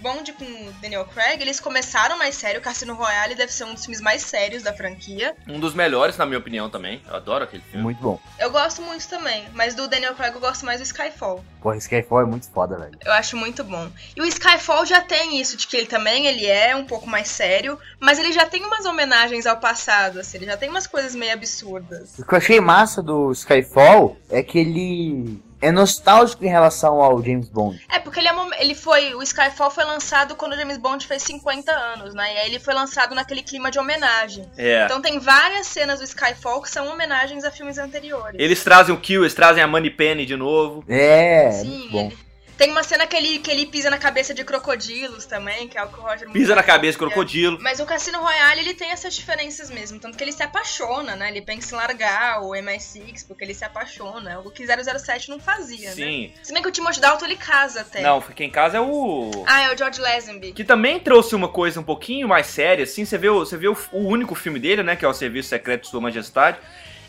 Bond 0.00 0.32
com 0.32 0.44
o 0.44 0.72
Daniel 0.80 1.04
Craig, 1.06 1.40
eles 1.40 1.60
começaram 1.60 2.18
mais 2.18 2.34
sério. 2.34 2.60
O 2.60 2.62
Cassino 2.62 2.94
Royale 2.94 3.34
deve 3.34 3.52
ser 3.52 3.64
um 3.64 3.74
dos 3.74 3.84
filmes 3.84 4.00
mais 4.00 4.22
sérios 4.22 4.62
da 4.62 4.72
franquia. 4.72 5.34
Um 5.48 5.58
dos 5.58 5.74
melhores, 5.74 6.16
na 6.16 6.26
minha 6.26 6.38
opinião, 6.38 6.70
também. 6.70 7.02
Eu 7.06 7.16
adoro 7.16 7.44
aquele 7.44 7.62
filme. 7.62 7.82
Muito 7.82 8.00
bom. 8.00 8.20
Eu 8.38 8.50
gosto 8.50 8.82
muito 8.82 9.08
também, 9.08 9.46
mas 9.52 9.74
do 9.74 9.88
Daniel 9.88 10.14
Craig 10.14 10.34
eu 10.34 10.40
gosto 10.40 10.64
mais 10.64 10.80
do 10.80 10.84
Skyfall. 10.84 11.44
Porra, 11.60 11.76
Skyfall 11.76 12.22
é 12.22 12.24
muito 12.24 12.48
foda, 12.50 12.76
velho. 12.76 12.98
Eu 13.04 13.12
acho 13.12 13.36
muito 13.36 13.64
bom. 13.64 13.90
E 14.16 14.20
o 14.20 14.24
Skyfall 14.24 14.86
já 14.86 15.00
tem 15.00 15.40
isso, 15.40 15.56
de 15.56 15.66
que 15.66 15.76
ele 15.76 15.86
também 15.86 16.26
ele 16.26 16.46
é 16.46 16.74
um 16.76 16.84
pouco 16.84 17.08
mais 17.08 17.28
sério, 17.28 17.78
mas 17.98 18.18
ele 18.18 18.32
já 18.32 18.46
tem 18.46 18.64
umas 18.64 18.84
homenagens 18.84 19.46
ao 19.46 19.56
passado, 19.56 20.20
assim, 20.20 20.38
ele 20.38 20.46
já 20.46 20.56
tem 20.56 20.68
umas 20.68 20.86
coisas 20.86 21.14
meio 21.14 21.32
absurdas. 21.32 22.18
O 22.18 22.26
que 22.26 22.34
eu 22.34 22.38
achei 22.38 22.60
massa 22.60 23.02
do 23.02 23.32
Skyfall 23.32 24.16
é 24.30 24.42
que 24.42 24.58
ele 24.58 25.42
é 25.60 25.70
nostálgico 25.70 26.44
em 26.44 26.48
relação 26.48 27.00
ao 27.00 27.22
James 27.22 27.48
Bond. 27.48 27.80
É, 27.90 27.98
porque 27.98 28.20
ele, 28.20 28.28
é 28.28 28.34
ele 28.60 28.74
foi. 28.74 29.14
O 29.14 29.22
Skyfall 29.22 29.70
foi 29.70 29.84
lançado 29.84 30.34
quando 30.34 30.52
o 30.52 30.56
James 30.56 30.78
Bond 30.78 31.06
fez 31.06 31.22
50 31.22 31.72
anos, 31.72 32.14
né? 32.14 32.34
E 32.34 32.38
aí 32.38 32.46
ele 32.48 32.58
foi 32.58 32.74
lançado 32.74 33.14
naquele 33.14 33.42
clima 33.42 33.70
de 33.70 33.78
homenagem. 33.78 34.44
É. 34.56 34.84
Então 34.84 35.00
tem 35.00 35.18
várias 35.18 35.66
cenas 35.66 35.98
do 35.98 36.04
Skyfall 36.04 36.62
que 36.62 36.70
são 36.70 36.88
homenagens 36.88 37.44
a 37.44 37.50
filmes 37.50 37.78
anteriores. 37.78 38.38
Eles 38.38 38.62
trazem 38.62 38.94
o 38.94 38.98
Kill, 39.00 39.22
eles 39.22 39.34
trazem 39.34 39.62
a 39.62 39.66
Money 39.66 39.90
Penny 39.90 40.26
de 40.26 40.36
novo. 40.36 40.84
É, 40.88 41.50
Sim, 41.50 41.68
muito 41.68 41.90
bom. 41.92 42.06
ele- 42.06 42.23
Tem 42.56 42.70
uma 42.70 42.82
cena 42.84 43.06
que 43.06 43.16
ele, 43.16 43.38
que 43.40 43.50
ele 43.50 43.66
pisa 43.66 43.90
na 43.90 43.98
cabeça 43.98 44.32
de 44.32 44.44
crocodilos 44.44 45.26
também, 45.26 45.66
que 45.66 45.76
é 45.76 45.82
o 45.82 45.88
que 45.88 45.98
o 45.98 46.02
Roger 46.02 46.30
Pisa 46.30 46.54
na 46.54 46.62
cabeça 46.62 46.92
de 46.92 46.98
crocodilo. 46.98 47.58
Mas 47.60 47.80
o 47.80 47.86
Cassino 47.86 48.20
Royale, 48.20 48.60
ele 48.60 48.74
tem 48.74 48.90
essas 48.90 49.14
diferenças 49.14 49.70
mesmo. 49.70 49.98
Tanto 49.98 50.16
que 50.16 50.22
ele 50.22 50.32
se 50.32 50.42
apaixona, 50.42 51.16
né? 51.16 51.30
Ele 51.30 51.42
pensa 51.42 51.74
em 51.74 51.78
largar 51.78 52.42
o 52.42 52.50
MI6, 52.50 53.26
porque 53.26 53.42
ele 53.42 53.54
se 53.54 53.64
apaixona. 53.64 54.38
O 54.40 54.50
que 54.50 54.64
007 54.64 55.30
não 55.30 55.40
fazia, 55.40 55.90
né? 55.90 55.94
Sim. 55.94 56.32
Se 56.42 56.52
bem 56.52 56.62
que 56.62 56.68
o 56.68 56.72
Timothy 56.72 57.00
Dalton, 57.00 57.24
ele 57.24 57.36
casa 57.36 57.80
até. 57.80 58.02
Não, 58.02 58.20
quem 58.20 58.48
casa 58.48 58.78
é 58.78 58.80
o. 58.80 59.30
Ah, 59.46 59.62
é 59.62 59.74
o 59.74 59.76
George 59.76 60.00
Lazenby. 60.00 60.52
Que 60.52 60.64
também 60.64 61.00
trouxe 61.00 61.34
uma 61.34 61.48
coisa 61.48 61.80
um 61.80 61.84
pouquinho 61.84 62.28
mais 62.28 62.46
séria, 62.46 62.84
assim. 62.84 63.04
Você 63.04 63.18
vê, 63.18 63.28
o, 63.28 63.40
você 63.40 63.56
vê 63.56 63.68
o, 63.68 63.76
o 63.92 64.06
único 64.06 64.34
filme 64.34 64.60
dele, 64.60 64.82
né? 64.82 64.94
Que 64.94 65.04
é 65.04 65.08
o 65.08 65.14
Serviço 65.14 65.48
Secreto 65.48 65.82
de 65.82 65.88
Sua 65.88 66.00
Majestade. 66.00 66.58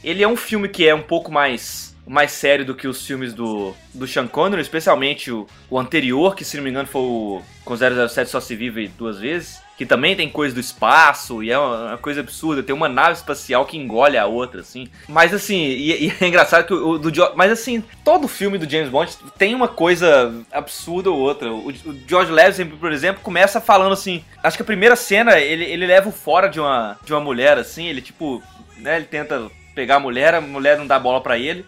Ele 0.04 0.24
é 0.24 0.28
um 0.28 0.36
filme 0.36 0.68
que 0.68 0.88
é 0.88 0.94
um 0.94 1.02
pouco 1.04 1.32
mais 1.32 1.95
mais 2.08 2.32
sério 2.32 2.64
do 2.66 2.76
que 2.76 2.88
os 2.88 3.06
filmes 3.06 3.34
do, 3.34 3.74
do 3.94 4.08
Sean 4.08 4.28
Connery, 4.28 4.62
especialmente 4.62 5.32
o, 5.32 5.48
o 5.70 5.80
anterior, 5.80 6.36
que 6.36 6.46
se 6.46 6.56
não 6.58 6.64
me 6.64 6.70
engano 6.70 6.88
foi 6.88 7.02
o 7.02 7.42
com 7.64 7.76
007 7.76 8.30
Só 8.30 8.40
Se 8.40 8.56
Vive 8.56 8.88
Duas 8.90 9.18
Vezes, 9.20 9.60
que 9.76 9.88
também 9.88 10.16
tem 10.16 10.30
coisa 10.30 10.54
do 10.54 10.62
espaço 10.62 11.42
e 11.44 11.50
é 11.52 11.58
uma, 11.58 11.88
uma 11.90 11.98
coisa 11.98 12.20
absurda, 12.22 12.62
tem 12.62 12.76
uma 12.76 12.88
nave 12.88 13.14
espacial 13.14 13.66
que 13.66 13.76
engole 13.76 14.18
a 14.20 14.26
outra, 14.28 14.62
assim. 14.62 14.88
Mas 15.10 15.34
assim, 15.34 15.58
e, 15.58 16.06
e 16.08 16.14
é 16.22 16.28
engraçado 16.28 16.66
que 16.68 16.74
o, 16.74 16.90
o 16.92 17.00
do 17.00 17.12
Jo- 17.12 17.34
Mas 17.36 17.52
assim, 17.52 17.84
todo 18.04 18.28
filme 18.28 18.60
do 18.60 18.70
James 18.70 18.90
Bond 18.90 19.12
tem 19.38 19.56
uma 19.56 19.68
coisa 19.68 20.32
absurda 20.52 21.10
ou 21.10 21.18
outra. 21.18 21.52
O, 21.52 21.70
o 21.70 22.00
George 22.08 22.32
Lazenby, 22.32 22.78
por 22.78 22.92
exemplo, 22.92 23.22
começa 23.24 23.60
falando 23.60 23.94
assim, 23.94 24.24
acho 24.44 24.56
que 24.56 24.62
a 24.64 24.66
primeira 24.66 24.96
cena, 24.96 25.40
ele, 25.40 25.66
ele 25.66 25.88
leva 25.88 26.08
o 26.08 26.12
fora 26.12 26.48
de 26.48 26.60
uma, 26.60 26.98
de 27.04 27.12
uma 27.12 27.20
mulher, 27.20 27.58
assim, 27.58 27.88
ele 27.88 28.02
tipo, 28.02 28.44
né, 28.78 28.98
ele 28.98 29.06
tenta 29.06 29.50
pegar 29.74 29.96
a 29.96 30.00
mulher, 30.00 30.36
a 30.36 30.40
mulher 30.40 30.78
não 30.78 30.86
dá 30.88 30.98
bola 31.00 31.20
pra 31.20 31.38
ele. 31.38 31.66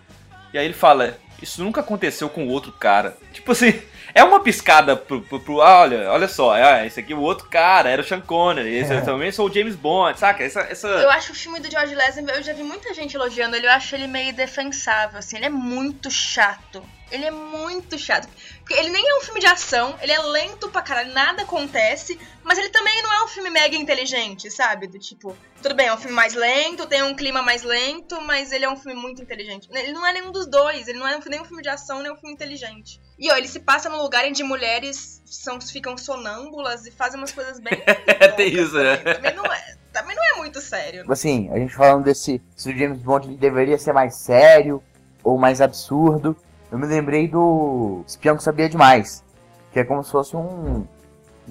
E 0.54 0.58
aí 0.58 0.66
ele 0.66 0.74
fala, 0.74 1.18
isso 1.42 1.63
nunca 1.63 1.82
aconteceu 1.82 2.30
com 2.30 2.46
o 2.46 2.50
outro 2.50 2.72
cara. 2.72 3.18
Tipo 3.34 3.51
assim, 3.51 3.82
é 4.13 4.24
uma 4.24 4.39
piscada 4.39 4.96
pro, 4.96 5.22
pro, 5.22 5.39
pro- 5.39 5.62
ah, 5.62 5.82
olha, 5.82 6.12
olha 6.12 6.27
só, 6.27 6.54
ah, 6.54 6.86
esse 6.86 7.00
aqui 7.00 7.13
é 7.13 7.16
o 7.16 7.22
outro 7.22 7.48
cara, 7.50 7.89
era 7.89 8.01
o 8.01 8.06
Sean 8.06 8.22
Connery, 8.22 8.74
esse 8.75 8.94
eu 8.94 9.04
também 9.04 9.32
sou 9.32 9.48
o 9.48 9.54
James 9.54 9.75
Bond, 9.75 10.18
saca? 10.20 10.44
Essa, 10.44 10.62
essa... 10.62 10.88
Eu 10.88 11.10
acho 11.12 11.32
o 11.32 11.36
filme 11.36 11.60
do 11.60 11.70
George 11.70 11.94
Lazenby, 11.94 12.32
eu 12.32 12.44
já 12.44 12.54
vi 12.54 12.63
muita 12.63 12.94
gente 12.94 13.16
elogiando 13.16 13.56
ele, 13.56 13.68
eu 13.68 13.72
acho 13.72 13.94
ele 13.96 14.08
meio 14.08 14.34
defensável, 14.34 15.20
assim, 15.20 15.38
ele 15.38 15.46
é 15.46 15.50
muito 15.50 16.10
chato. 16.10 16.84
Ele 17.12 17.26
é 17.26 17.32
muito 17.32 17.98
chato. 17.98 18.28
Porque 18.60 18.74
ele 18.74 18.90
nem 18.90 19.08
é 19.08 19.18
um 19.18 19.22
filme 19.22 19.40
de 19.40 19.46
ação, 19.46 19.96
ele 20.02 20.12
é 20.12 20.20
lento 20.20 20.70
pra 20.70 20.82
caralho, 20.82 21.14
nada 21.14 21.44
acontece, 21.44 22.20
mas 22.44 22.58
ele 22.58 22.70
também 22.70 23.02
não 23.02 23.14
é 23.14 23.24
um 23.24 23.28
filme 23.28 23.50
mega 23.50 23.76
inteligente, 23.76 24.52
sabe? 24.52 24.88
Do 24.88 25.00
tipo, 25.00 25.36
tudo 25.62 25.74
bem, 25.74 25.88
é 25.88 25.94
um 25.94 25.98
filme 25.98 26.16
mais 26.16 26.34
lento, 26.34 26.86
tem 26.86 27.02
um 27.02 27.16
clima 27.16 27.42
mais 27.42 27.64
lento, 27.64 28.20
mas 28.22 28.52
ele 28.52 28.66
é 28.66 28.70
um 28.70 28.76
filme 28.76 29.00
muito 29.00 29.22
inteligente. 29.22 29.70
Ele 29.72 29.94
não 29.94 30.06
é 30.06 30.14
nenhum 30.14 30.32
dos 30.32 30.48
dois, 30.48 30.88
ele 30.88 31.00
não 31.00 31.08
é 31.08 31.18
nem 31.30 31.42
um 31.42 31.46
filme 31.46 31.64
de 31.64 31.70
ação, 31.70 32.02
nem 32.02 32.12
um 32.12 32.16
filme 32.16 32.34
inteligente. 32.34 33.00
E 33.18 33.32
ó, 33.32 33.36
ele 33.36 33.48
se 33.48 33.60
passa 33.60 33.90
num 33.90 34.02
lugar 34.02 34.26
onde 34.26 34.44
mulheres 34.44 35.22
são, 35.26 35.60
ficam 35.62 35.98
sonâmbulas 35.98 36.86
e 36.86 36.92
fazem 36.92 37.20
umas 37.20 37.32
coisas 37.32 37.60
bem. 37.60 37.74
Tem 38.36 38.50
loucas 38.50 38.68
isso, 38.68 38.76
né? 38.76 38.98
também. 38.98 39.34
Não 39.34 39.46
é, 39.46 39.78
também 39.94 40.16
não 40.16 40.24
é 40.24 40.38
muito 40.38 40.62
sério. 40.62 41.04
Assim, 41.10 41.50
a 41.52 41.58
gente 41.58 41.74
falando 41.74 42.04
desse. 42.04 42.42
Se 42.56 42.70
o 42.70 42.78
James 42.78 43.00
Bond 43.00 43.28
ele 43.28 43.38
deveria 43.38 43.78
ser 43.78 43.94
mais 43.94 44.16
sério 44.16 44.84
ou 45.24 45.38
mais 45.38 45.62
absurdo. 45.62 46.38
Eu 46.72 46.78
me 46.78 46.86
lembrei 46.86 47.28
do 47.28 48.04
Espião 48.06 48.36
que 48.36 48.44
Sabia 48.44 48.70
Demais. 48.70 49.24
Que 49.72 49.80
é 49.80 49.84
como 49.84 50.04
se 50.04 50.12
fosse 50.12 50.36
um 50.36 50.86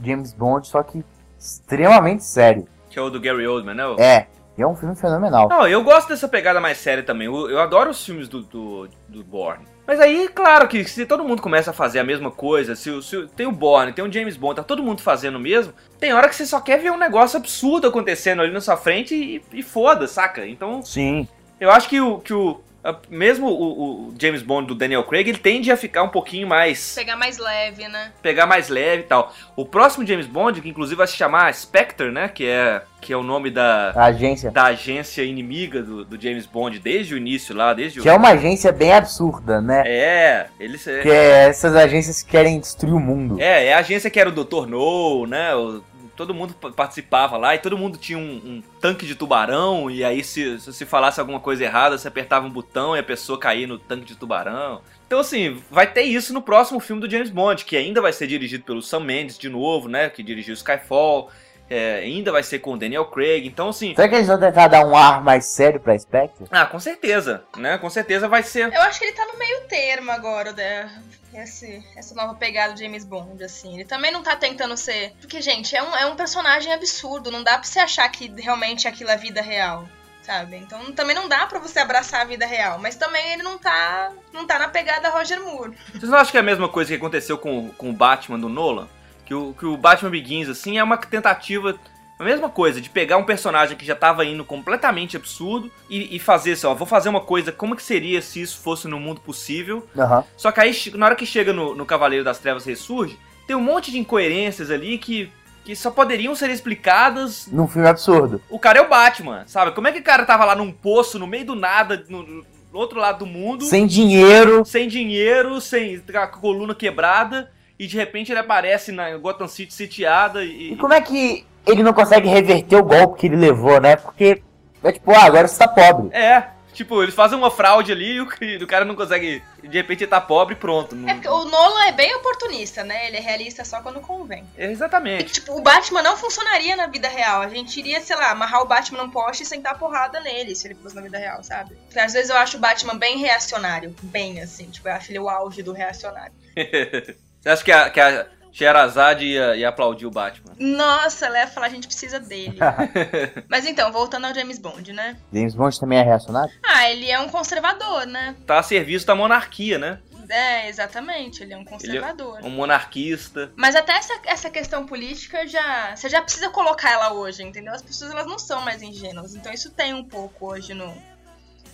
James 0.02 0.32
Bond, 0.32 0.66
só 0.66 0.82
que 0.82 1.04
extremamente 1.38 2.24
sério. 2.24 2.66
Que 2.90 2.98
é 2.98 3.02
o 3.02 3.10
do 3.10 3.20
Gary 3.20 3.46
Oldman, 3.46 3.74
né? 3.74 3.84
É, 3.98 4.26
e 4.58 4.62
é 4.62 4.66
um 4.66 4.74
filme 4.74 4.96
fenomenal. 4.96 5.48
Não, 5.48 5.68
eu 5.68 5.82
gosto 5.84 6.08
dessa 6.08 6.26
pegada 6.26 6.60
mais 6.60 6.78
séria 6.78 7.02
também. 7.02 7.26
Eu, 7.26 7.50
eu 7.50 7.60
adoro 7.60 7.90
os 7.90 8.04
filmes 8.04 8.26
do, 8.28 8.42
do, 8.42 8.88
do 9.08 9.22
Bourne. 9.22 9.64
Mas 9.86 10.00
aí, 10.00 10.28
claro 10.28 10.66
que 10.66 10.82
se 10.84 11.06
todo 11.06 11.22
mundo 11.22 11.40
começa 11.40 11.70
a 11.70 11.74
fazer 11.74 12.00
a 12.00 12.04
mesma 12.04 12.30
coisa, 12.30 12.74
se, 12.74 13.02
se 13.02 13.26
tem 13.36 13.46
o 13.46 13.52
Bourne, 13.52 13.92
tem 13.92 14.04
o 14.04 14.12
James 14.12 14.36
Bond, 14.36 14.56
tá 14.56 14.62
todo 14.64 14.82
mundo 14.82 15.00
fazendo 15.00 15.36
o 15.36 15.40
mesmo, 15.40 15.72
tem 16.00 16.12
hora 16.12 16.28
que 16.28 16.34
você 16.34 16.44
só 16.44 16.60
quer 16.60 16.78
ver 16.78 16.90
um 16.90 16.98
negócio 16.98 17.36
absurdo 17.36 17.86
acontecendo 17.86 18.42
ali 18.42 18.50
na 18.50 18.60
sua 18.60 18.76
frente 18.76 19.14
e, 19.14 19.42
e 19.52 19.62
foda, 19.62 20.08
saca? 20.08 20.44
Então, 20.44 20.82
Sim. 20.82 21.28
eu 21.60 21.70
acho 21.70 21.88
que 21.88 22.00
o, 22.00 22.18
que 22.18 22.34
o 22.34 22.60
mesmo 23.08 23.46
o, 23.48 24.08
o 24.10 24.14
James 24.20 24.42
Bond 24.42 24.66
do 24.68 24.74
Daniel 24.74 25.02
Craig, 25.04 25.28
ele 25.28 25.38
tende 25.38 25.70
a 25.70 25.76
ficar 25.76 26.02
um 26.02 26.08
pouquinho 26.08 26.46
mais 26.46 26.94
Pegar 26.94 27.16
mais 27.16 27.38
leve, 27.38 27.88
né? 27.88 28.12
pegar 28.22 28.46
mais 28.46 28.68
leve 28.68 29.02
e 29.02 29.06
tal. 29.06 29.32
O 29.56 29.64
próximo 29.64 30.06
James 30.06 30.26
Bond, 30.26 30.60
que 30.60 30.68
inclusive 30.68 30.96
vai 30.96 31.06
se 31.06 31.16
chamar 31.16 31.52
Spectre, 31.54 32.10
né, 32.10 32.28
que 32.28 32.46
é 32.46 32.82
que 33.00 33.12
é 33.12 33.16
o 33.16 33.22
nome 33.22 33.50
da 33.50 33.92
A 33.94 34.06
agência. 34.06 34.50
da 34.50 34.64
agência 34.64 35.22
inimiga 35.22 35.80
do, 35.80 36.04
do 36.04 36.20
James 36.20 36.44
Bond 36.44 36.78
desde 36.80 37.14
o 37.14 37.16
início 37.16 37.54
lá, 37.54 37.72
desde 37.72 38.00
o... 38.00 38.02
Que 38.02 38.08
é 38.08 38.12
uma 38.14 38.30
agência 38.30 38.72
bem 38.72 38.92
absurda, 38.92 39.60
né? 39.60 39.84
É, 39.86 40.46
eles 40.58 40.82
Que 40.82 41.08
é 41.08 41.46
essas 41.48 41.76
agências 41.76 42.22
que 42.22 42.30
querem 42.32 42.58
destruir 42.58 42.94
o 42.94 42.98
mundo. 42.98 43.40
é, 43.40 43.66
é 43.66 43.74
a 43.74 43.78
agência 43.78 44.10
que 44.10 44.18
era 44.18 44.28
o 44.28 44.32
Dr. 44.32 44.66
No, 44.66 45.24
né? 45.26 45.54
o- 45.54 45.84
todo 46.16 46.34
mundo 46.34 46.54
pa- 46.54 46.70
participava 46.72 47.36
lá 47.36 47.54
e 47.54 47.58
todo 47.58 47.76
mundo 47.78 47.98
tinha 47.98 48.18
um, 48.18 48.22
um 48.22 48.62
tanque 48.80 49.06
de 49.06 49.14
tubarão 49.14 49.90
e 49.90 50.02
aí 50.02 50.24
se, 50.24 50.58
se 50.60 50.86
falasse 50.86 51.20
alguma 51.20 51.38
coisa 51.38 51.64
errada, 51.64 51.96
você 51.98 52.08
apertava 52.08 52.46
um 52.46 52.50
botão 52.50 52.96
e 52.96 52.98
a 52.98 53.02
pessoa 53.02 53.38
caía 53.38 53.66
no 53.66 53.78
tanque 53.78 54.06
de 54.06 54.16
tubarão. 54.16 54.80
Então 55.06 55.20
assim, 55.20 55.62
vai 55.70 55.90
ter 55.92 56.02
isso 56.02 56.32
no 56.32 56.42
próximo 56.42 56.80
filme 56.80 57.00
do 57.00 57.10
James 57.10 57.30
Bond, 57.30 57.64
que 57.64 57.76
ainda 57.76 58.00
vai 58.00 58.12
ser 58.12 58.26
dirigido 58.26 58.64
pelo 58.64 58.82
Sam 58.82 59.00
Mendes 59.00 59.38
de 59.38 59.48
novo, 59.48 59.88
né? 59.88 60.08
Que 60.08 60.22
dirigiu 60.22 60.54
Skyfall. 60.54 61.30
É, 61.68 61.96
ainda 61.96 62.32
vai 62.32 62.42
ser 62.42 62.60
com 62.60 62.72
o 62.72 62.76
Daniel 62.78 63.06
Craig. 63.06 63.46
Então 63.46 63.68
assim, 63.68 63.94
Será 63.94 64.08
que 64.08 64.14
eles 64.14 64.26
vão 64.26 64.38
tentar 64.38 64.68
dar 64.68 64.86
um 64.86 64.96
ar 64.96 65.22
mais 65.22 65.46
sério 65.46 65.80
pra 65.80 65.98
Spectre? 65.98 66.46
ah, 66.50 66.66
com 66.66 66.78
certeza, 66.78 67.44
né? 67.56 67.78
Com 67.78 67.90
certeza 67.90 68.28
vai 68.28 68.42
ser. 68.42 68.72
Eu 68.72 68.82
acho 68.82 68.98
que 68.98 69.04
ele 69.06 69.16
tá 69.16 69.26
no 69.26 69.38
meio 69.38 69.62
termo 69.62 70.10
agora, 70.10 70.52
né? 70.52 70.90
Esse, 71.34 71.84
essa 71.94 72.14
nova 72.14 72.34
pegada 72.34 72.72
do 72.72 72.78
James 72.78 73.04
Bond, 73.04 73.42
assim. 73.44 73.74
Ele 73.74 73.84
também 73.84 74.10
não 74.10 74.22
tá 74.22 74.34
tentando 74.36 74.74
ser. 74.76 75.12
Porque, 75.20 75.42
gente, 75.42 75.76
é 75.76 75.82
um, 75.82 75.94
é 75.94 76.06
um 76.06 76.16
personagem 76.16 76.72
absurdo. 76.72 77.30
Não 77.30 77.42
dá 77.42 77.58
pra 77.58 77.64
você 77.64 77.78
achar 77.78 78.08
que 78.08 78.32
realmente 78.40 78.88
aquilo 78.88 79.10
é 79.10 79.16
vida 79.18 79.42
real. 79.42 79.86
Sabe? 80.22 80.56
Então 80.56 80.92
também 80.92 81.14
não 81.14 81.28
dá 81.28 81.46
pra 81.46 81.60
você 81.60 81.78
abraçar 81.78 82.22
a 82.22 82.24
vida 82.24 82.46
real. 82.46 82.78
Mas 82.78 82.96
também 82.96 83.34
ele 83.34 83.42
não 83.42 83.58
tá. 83.58 84.10
não 84.32 84.46
tá 84.46 84.58
na 84.58 84.68
pegada 84.68 85.10
Roger 85.10 85.40
Moore. 85.40 85.76
Vocês 85.92 86.10
não 86.10 86.18
acham 86.18 86.30
que 86.32 86.36
é 86.38 86.40
a 86.40 86.42
mesma 86.42 86.68
coisa 86.68 86.88
que 86.88 86.96
aconteceu 86.96 87.36
com, 87.36 87.68
com 87.70 87.90
o 87.90 87.92
Batman 87.92 88.38
do 88.38 88.48
Nolan? 88.48 88.88
Que 89.26 89.34
o, 89.34 89.52
que 89.52 89.66
o 89.66 89.76
Batman 89.76 90.10
Begins, 90.10 90.48
assim, 90.48 90.78
é 90.78 90.82
uma 90.82 90.96
tentativa. 90.96 91.74
A 92.18 92.24
mesma 92.24 92.48
coisa, 92.48 92.80
de 92.80 92.88
pegar 92.88 93.18
um 93.18 93.24
personagem 93.24 93.76
que 93.76 93.84
já 93.84 93.94
tava 93.94 94.24
indo 94.24 94.42
completamente 94.42 95.18
absurdo 95.18 95.70
e, 95.90 96.16
e 96.16 96.18
fazer 96.18 96.52
assim, 96.52 96.66
ó, 96.66 96.74
vou 96.74 96.86
fazer 96.86 97.10
uma 97.10 97.20
coisa, 97.20 97.52
como 97.52 97.76
que 97.76 97.82
seria 97.82 98.22
se 98.22 98.40
isso 98.40 98.58
fosse 98.60 98.88
no 98.88 98.98
mundo 98.98 99.20
possível? 99.20 99.86
Aham. 99.98 100.24
Só 100.34 100.50
que 100.50 100.60
aí, 100.60 100.72
na 100.94 101.04
hora 101.06 101.14
que 101.14 101.26
chega 101.26 101.52
no, 101.52 101.74
no 101.74 101.84
Cavaleiro 101.84 102.24
das 102.24 102.38
Trevas 102.38 102.64
Ressurge, 102.64 103.18
tem 103.46 103.54
um 103.54 103.60
monte 103.60 103.90
de 103.90 103.98
incoerências 103.98 104.70
ali 104.70 104.96
que, 104.96 105.30
que 105.62 105.76
só 105.76 105.90
poderiam 105.90 106.34
ser 106.34 106.48
explicadas. 106.50 107.48
Num 107.52 107.68
filme 107.68 107.86
absurdo. 107.86 108.40
O 108.48 108.58
cara 108.58 108.78
é 108.78 108.82
o 108.82 108.88
Batman, 108.88 109.44
sabe? 109.46 109.72
Como 109.72 109.86
é 109.86 109.92
que 109.92 110.00
o 110.00 110.04
cara 110.04 110.24
tava 110.24 110.46
lá 110.46 110.54
num 110.56 110.72
poço, 110.72 111.18
no 111.18 111.26
meio 111.26 111.44
do 111.44 111.54
nada, 111.54 112.02
no, 112.08 112.22
no 112.22 112.46
outro 112.72 112.98
lado 112.98 113.20
do 113.20 113.26
mundo 113.26 113.64
Sem 113.64 113.86
dinheiro. 113.86 114.64
sem 114.64 114.88
dinheiro, 114.88 115.60
sem 115.60 116.02
a 116.14 116.26
coluna 116.26 116.74
quebrada, 116.74 117.50
e 117.78 117.86
de 117.86 117.96
repente 117.96 118.32
ele 118.32 118.38
aparece 118.40 118.90
na 118.92 119.16
Gotham 119.16 119.48
City 119.48 119.72
sitiada 119.74 120.44
e. 120.44 120.72
E 120.72 120.76
como 120.76 120.94
é 120.94 121.00
que 121.00 121.46
ele 121.66 121.82
não 121.82 121.92
consegue 121.92 122.28
reverter 122.28 122.76
o 122.76 122.84
golpe 122.84 123.20
que 123.20 123.26
ele 123.26 123.36
levou, 123.36 123.80
né? 123.80 123.96
Porque 123.96 124.42
é 124.82 124.92
tipo, 124.92 125.10
ah, 125.12 125.24
agora 125.24 125.48
você 125.48 125.58
tá 125.58 125.66
pobre. 125.66 126.14
É, 126.16 126.48
tipo, 126.72 127.02
eles 127.02 127.14
fazem 127.14 127.36
uma 127.36 127.50
fraude 127.50 127.90
ali 127.90 128.12
e 128.14 128.20
o, 128.20 128.28
e 128.40 128.66
cara 128.66 128.84
não 128.84 128.94
consegue. 128.94 129.42
De 129.62 129.76
repente 129.76 130.04
ele 130.04 130.10
tá 130.10 130.20
pobre 130.20 130.54
e 130.54 130.56
pronto. 130.56 130.94
Não- 130.94 131.08
É 131.08 131.14
porque 131.14 131.28
o 131.28 131.44
Nolan 131.44 131.86
é 131.86 131.92
bem 131.92 132.14
oportunista, 132.14 132.84
né? 132.84 133.08
Ele 133.08 133.16
é 133.16 133.20
realista 133.20 133.64
só 133.64 133.80
quando 133.80 133.98
convém. 134.00 134.44
É, 134.56 134.68
E, 134.68 134.70
Exatamente. 134.72 135.32
tipo, 135.32 135.56
o 135.58 135.60
Batman 135.60 136.02
não 136.02 136.16
funcionaria 136.16 136.76
na 136.76 136.86
vida 136.86 137.08
real. 137.08 137.40
A 137.42 137.48
gente 137.48 137.76
iria, 137.80 138.00
sei 138.00 138.14
lá, 138.14 138.30
amarrar 138.30 138.62
o 138.62 138.66
Batman 138.66 139.02
num 139.02 139.10
poste 139.10 139.42
e 139.42 139.46
sentar 139.46 139.72
a 139.72 139.76
porrada 139.78 140.20
nele, 140.20 140.54
se 140.54 140.68
ele 140.68 140.76
fosse 140.76 140.94
na 140.94 141.02
vida 141.02 141.18
real, 141.18 141.42
sabe? 141.42 141.74
Porque 141.86 141.98
às 141.98 142.12
vezes 142.12 142.30
eu 142.30 142.36
acho 142.36 142.58
o 142.58 142.60
Batman 142.60 142.94
bem 142.96 143.18
reacionário. 143.18 143.92
Bem 144.02 144.40
assim. 144.40 144.66
Tipo, 144.70 144.88
eu 144.88 144.92
acho 144.92 145.10
ele 145.10 145.18
o 145.18 145.28
auge 145.28 145.62
do 145.64 145.72
reacionário. 145.72 146.32
Você 147.46 147.50
acha 147.50 147.64
que 147.64 147.70
a, 147.70 147.90
que 147.90 148.00
a 148.00 148.26
Sherazade 148.50 149.24
ia, 149.24 149.54
ia 149.54 149.68
aplaudir 149.68 150.04
o 150.04 150.10
Batman? 150.10 150.52
Nossa, 150.58 151.26
ela 151.26 151.38
ia 151.38 151.46
falar, 151.46 151.66
a 151.66 151.70
gente 151.70 151.86
precisa 151.86 152.18
dele. 152.18 152.58
Mas 153.48 153.64
então, 153.66 153.92
voltando 153.92 154.24
ao 154.24 154.34
James 154.34 154.58
Bond, 154.58 154.92
né? 154.92 155.16
James 155.32 155.54
Bond 155.54 155.78
também 155.78 156.00
é 156.00 156.02
reacionário? 156.02 156.52
Ah, 156.66 156.90
ele 156.90 157.08
é 157.08 157.20
um 157.20 157.28
conservador, 157.28 158.04
né? 158.04 158.34
Tá 158.44 158.58
a 158.58 158.62
serviço 158.64 159.06
da 159.06 159.14
monarquia, 159.14 159.78
né? 159.78 160.00
É, 160.28 160.68
exatamente, 160.68 161.44
ele 161.44 161.54
é 161.54 161.56
um 161.56 161.64
conservador. 161.64 162.40
Um 162.42 162.50
monarquista. 162.50 163.52
Mas 163.54 163.76
até 163.76 163.92
essa, 163.92 164.14
essa 164.24 164.50
questão 164.50 164.84
política 164.84 165.46
já. 165.46 165.94
Você 165.94 166.08
já 166.08 166.20
precisa 166.20 166.50
colocar 166.50 166.90
ela 166.90 167.12
hoje, 167.12 167.44
entendeu? 167.44 167.72
As 167.72 167.82
pessoas 167.82 168.10
elas 168.10 168.26
não 168.26 168.40
são 168.40 168.60
mais 168.60 168.82
ingênuas. 168.82 169.36
Então 169.36 169.52
isso 169.52 169.70
tem 169.70 169.94
um 169.94 170.02
pouco 170.02 170.50
hoje 170.50 170.74
no, 170.74 170.92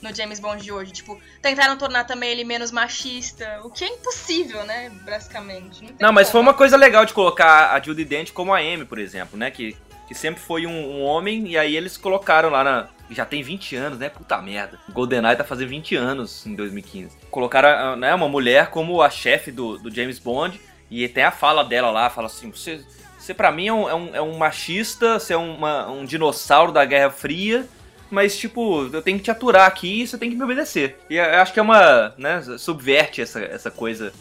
no 0.02 0.14
James 0.14 0.40
Bond 0.40 0.62
de 0.62 0.72
hoje. 0.72 0.92
Tipo, 0.92 1.18
tentaram 1.40 1.78
tornar 1.78 2.04
também 2.04 2.30
ele 2.30 2.44
menos 2.44 2.70
machista. 2.70 3.60
O 3.64 3.70
que 3.70 3.84
é 3.84 3.88
impossível, 3.88 4.64
né? 4.64 4.90
Basicamente. 5.04 5.80
tem 5.80 5.96
Não, 6.00 6.12
mas 6.12 6.30
foi 6.30 6.40
uma 6.40 6.52
coisa 6.52 6.76
legal 6.76 7.04
de 7.04 7.14
colocar 7.14 7.72
a 7.72 7.80
Judy 7.80 8.04
Dent 8.04 8.32
como 8.32 8.52
a 8.52 8.58
Amy, 8.58 8.84
por 8.84 8.98
exemplo, 8.98 9.38
né? 9.38 9.50
Que, 9.50 9.76
que 10.08 10.14
sempre 10.14 10.42
foi 10.42 10.66
um, 10.66 10.70
um 10.72 11.02
homem, 11.02 11.48
e 11.48 11.56
aí 11.56 11.76
eles 11.76 11.96
colocaram 11.96 12.50
lá 12.50 12.64
na, 12.64 12.88
já 13.10 13.24
tem 13.24 13.42
20 13.42 13.76
anos, 13.76 13.98
né? 13.98 14.08
Puta 14.08 14.40
merda. 14.40 14.78
GoldenEye 14.90 15.36
tá 15.36 15.44
fazendo 15.44 15.68
20 15.68 15.94
anos 15.96 16.46
em 16.46 16.54
2015. 16.54 17.16
Colocaram 17.30 17.96
né, 17.96 18.14
uma 18.14 18.28
mulher 18.28 18.70
como 18.70 19.00
a 19.02 19.10
chefe 19.10 19.50
do, 19.50 19.78
do 19.78 19.94
James 19.94 20.18
Bond 20.18 20.60
e 20.90 21.08
tem 21.08 21.24
a 21.24 21.30
fala 21.30 21.64
dela 21.64 21.90
lá, 21.90 22.10
fala 22.10 22.26
assim, 22.26 22.50
você, 22.50 22.84
você 23.18 23.32
pra 23.32 23.50
mim 23.50 23.68
é 23.68 23.72
um, 23.72 23.88
é 23.88 23.94
um, 23.94 24.16
é 24.16 24.22
um 24.22 24.36
machista, 24.36 25.18
você 25.18 25.32
é 25.32 25.36
uma, 25.36 25.88
um 25.90 26.04
dinossauro 26.04 26.70
da 26.70 26.84
Guerra 26.84 27.10
Fria, 27.10 27.66
mas 28.12 28.36
tipo, 28.36 28.88
eu 28.92 29.02
tenho 29.02 29.18
que 29.18 29.24
te 29.24 29.30
aturar 29.30 29.66
aqui 29.66 30.02
e 30.02 30.06
você 30.06 30.18
tem 30.18 30.30
que 30.30 30.36
me 30.36 30.44
obedecer. 30.44 30.98
E 31.08 31.16
eu 31.16 31.40
acho 31.40 31.52
que 31.52 31.58
é 31.58 31.62
uma, 31.62 32.14
né, 32.18 32.42
subverte 32.58 33.22
essa, 33.22 33.40
essa 33.40 33.70
coisa, 33.70 34.12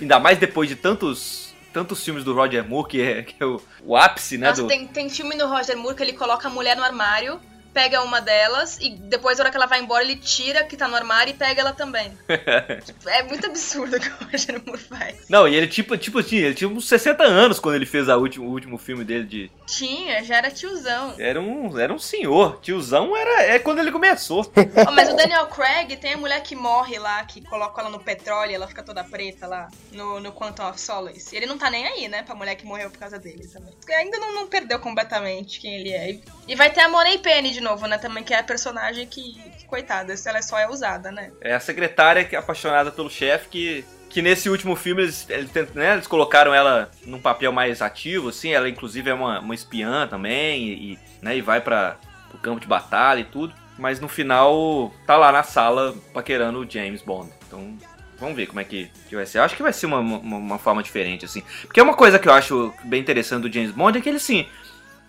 ainda 0.00 0.20
mais 0.20 0.38
depois 0.38 0.68
de 0.68 0.76
tantos 0.76 1.52
tantos 1.72 2.04
filmes 2.04 2.22
do 2.22 2.32
Roger 2.32 2.64
Moore, 2.64 2.88
que 2.88 3.02
é, 3.02 3.22
que 3.24 3.34
é 3.40 3.44
o, 3.44 3.60
o 3.84 3.96
ápice, 3.96 4.38
né? 4.38 4.48
Nossa, 4.48 4.62
do... 4.62 4.68
tem, 4.68 4.86
tem 4.86 5.10
filme 5.10 5.36
do 5.36 5.48
Roger 5.48 5.76
Moore 5.76 5.96
que 5.96 6.04
ele 6.04 6.12
coloca 6.12 6.46
a 6.46 6.50
mulher 6.50 6.76
no 6.76 6.84
armário, 6.84 7.40
pega 7.74 8.02
uma 8.02 8.20
delas 8.20 8.78
e 8.80 8.90
depois, 8.90 9.36
na 9.36 9.42
hora 9.42 9.50
que 9.50 9.56
ela 9.56 9.66
vai 9.66 9.80
embora, 9.80 10.04
ele 10.04 10.16
tira 10.16 10.62
que 10.64 10.76
tá 10.76 10.86
no 10.86 10.94
armário 10.94 11.32
e 11.32 11.34
pega 11.34 11.60
ela 11.60 11.72
também. 11.72 12.16
é 12.28 13.22
muito 13.24 13.46
absurdo 13.46 13.96
o 13.98 14.00
que 14.00 14.08
o 14.08 14.28
Roger 14.30 14.62
Moore 14.64 14.80
faz. 14.80 15.28
Não, 15.28 15.48
e 15.48 15.56
ele 15.56 15.66
tipo, 15.66 15.96
tipo 15.96 16.22
tinha, 16.22 16.42
ele 16.42 16.54
tinha 16.54 16.70
uns 16.70 16.88
60 16.88 17.24
anos 17.24 17.58
quando 17.58 17.74
ele 17.74 17.84
fez 17.84 18.08
a 18.08 18.16
último, 18.16 18.46
o 18.46 18.50
último 18.50 18.78
filme 18.78 19.04
dele 19.04 19.24
de. 19.24 19.50
Tinha, 19.66 20.22
já 20.22 20.36
era 20.36 20.50
tiozão. 20.50 21.14
Era 21.18 21.40
um, 21.40 21.78
era 21.78 21.92
um 21.92 21.98
senhor. 21.98 22.60
Tiozão 22.60 23.16
era 23.16 23.42
é 23.42 23.58
quando 23.58 23.80
ele 23.80 23.90
começou. 23.90 24.42
oh, 24.88 24.92
mas 24.92 25.10
o 25.10 25.16
Daniel 25.16 25.46
Craig 25.46 25.96
tem 25.96 26.14
a 26.14 26.16
mulher 26.16 26.40
que 26.42 26.54
morre 26.54 26.98
lá, 26.98 27.24
que 27.24 27.40
coloca 27.40 27.80
ela 27.80 27.90
no 27.90 27.98
petróleo 27.98 28.52
e 28.52 28.54
ela 28.54 28.68
fica 28.68 28.82
toda 28.82 29.02
preta 29.02 29.46
lá, 29.46 29.68
no, 29.90 30.20
no 30.20 30.32
Quantum 30.32 30.68
of 30.68 30.80
Solace. 30.80 31.34
E 31.34 31.36
ele 31.36 31.46
não 31.46 31.58
tá 31.58 31.68
nem 31.70 31.86
aí, 31.86 32.08
né, 32.08 32.22
pra 32.22 32.34
mulher 32.34 32.54
que 32.54 32.64
morreu 32.64 32.90
por 32.90 32.98
causa 32.98 33.18
dele 33.18 33.48
também. 33.48 33.74
Ainda 33.98 34.18
não, 34.18 34.34
não 34.34 34.46
perdeu 34.46 34.78
completamente 34.78 35.60
quem 35.60 35.74
ele 35.74 35.90
é. 35.90 36.18
E 36.46 36.54
vai 36.54 36.70
ter 36.70 36.80
a 36.80 36.88
Money 36.88 37.18
Penny 37.18 37.50
de 37.50 37.60
novo, 37.64 37.86
né? 37.86 37.98
Também, 37.98 38.22
que 38.22 38.32
é 38.32 38.38
a 38.38 38.44
personagem 38.44 39.06
que, 39.06 39.34
que 39.58 39.66
coitada, 39.66 40.14
ela 40.26 40.42
só 40.42 40.58
é 40.58 40.68
usada, 40.68 41.10
né? 41.10 41.32
É 41.40 41.54
a 41.54 41.60
secretária 41.60 42.24
que 42.24 42.36
é 42.36 42.38
apaixonada 42.38 42.92
pelo 42.92 43.10
chefe 43.10 43.48
que. 43.48 43.84
Que 44.08 44.22
nesse 44.22 44.48
último 44.48 44.76
filme 44.76 45.02
eles, 45.02 45.28
eles, 45.28 45.50
né, 45.74 45.94
eles 45.94 46.06
colocaram 46.06 46.54
ela 46.54 46.88
num 47.04 47.20
papel 47.20 47.50
mais 47.50 47.82
ativo, 47.82 48.28
assim. 48.28 48.52
Ela, 48.52 48.68
inclusive, 48.68 49.10
é 49.10 49.14
uma, 49.14 49.40
uma 49.40 49.54
espiã 49.56 50.06
também. 50.06 50.68
E, 50.68 50.98
né, 51.20 51.36
e 51.36 51.40
vai 51.40 51.60
para 51.60 51.96
o 52.32 52.38
campo 52.38 52.60
de 52.60 52.68
batalha 52.68 53.18
e 53.18 53.24
tudo. 53.24 53.52
Mas 53.76 53.98
no 53.98 54.06
final 54.06 54.92
tá 55.04 55.16
lá 55.16 55.32
na 55.32 55.42
sala 55.42 55.96
paquerando 56.12 56.60
o 56.60 56.70
James 56.70 57.02
Bond. 57.02 57.28
Então 57.48 57.76
Vamos 58.18 58.36
ver 58.36 58.46
como 58.46 58.60
é 58.60 58.64
que, 58.64 58.90
que 59.08 59.16
vai 59.16 59.26
ser. 59.26 59.38
Acho 59.38 59.56
que 59.56 59.62
vai 59.62 59.72
ser 59.72 59.86
uma, 59.86 59.98
uma, 59.98 60.36
uma, 60.36 60.58
forma 60.58 60.82
diferente, 60.82 61.24
assim. 61.24 61.42
Porque 61.62 61.80
uma 61.80 61.94
coisa 61.94 62.18
que 62.18 62.28
eu 62.28 62.32
acho 62.32 62.72
bem 62.84 63.00
interessante 63.00 63.42
do 63.42 63.52
James 63.52 63.72
Bond 63.72 63.98
é 63.98 64.00
que 64.00 64.08
ele, 64.08 64.16
assim, 64.18 64.46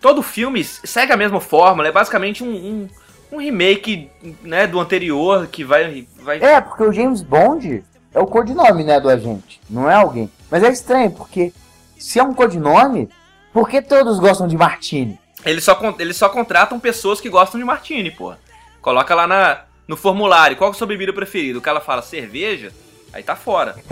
todo 0.01 0.21
filme 0.21 0.63
segue 0.63 1.11
a 1.11 1.17
mesma 1.17 1.39
fórmula, 1.39 1.87
é 1.87 1.91
basicamente 1.91 2.43
um, 2.43 2.49
um, 2.49 2.89
um, 3.33 3.37
remake 3.39 4.09
né, 4.41 4.67
do 4.67 4.79
anterior 4.79 5.47
que 5.47 5.63
vai, 5.63 6.07
vai. 6.21 6.39
É, 6.41 6.61
porque 6.61 6.83
o 6.83 6.91
James 6.91 7.21
Bond 7.21 7.83
é 8.13 8.19
o 8.19 8.27
codinome 8.27 8.83
né, 8.83 8.99
do 8.99 9.09
agente, 9.09 9.59
não 9.69 9.89
é 9.89 9.95
alguém. 9.95 10.29
Mas 10.49 10.63
é 10.63 10.69
estranho, 10.69 11.11
porque 11.11 11.51
se 11.97 12.19
é 12.19 12.23
um 12.23 12.33
codinome, 12.33 13.09
por 13.51 13.69
que 13.69 13.81
todos 13.81 14.19
gostam 14.19 14.47
de 14.47 14.57
Martini? 14.57 15.19
Eles 15.45 15.63
só, 15.63 15.79
eles 15.99 16.17
só 16.17 16.27
contratam 16.29 16.79
pessoas 16.79 17.21
que 17.21 17.29
gostam 17.29 17.59
de 17.59 17.65
Martini, 17.65 18.11
pô. 18.11 18.33
Coloca 18.81 19.15
lá 19.15 19.27
na, 19.27 19.61
no 19.87 19.95
formulário 19.95 20.57
qual 20.57 20.71
é 20.71 20.73
a 20.73 20.75
sua 20.75 20.87
bebida 20.87 21.13
preferida. 21.13 21.57
O 21.57 21.61
cara 21.61 21.79
fala 21.79 22.01
cerveja, 22.01 22.71
aí 23.13 23.23
tá 23.23 23.35
fora. 23.35 23.75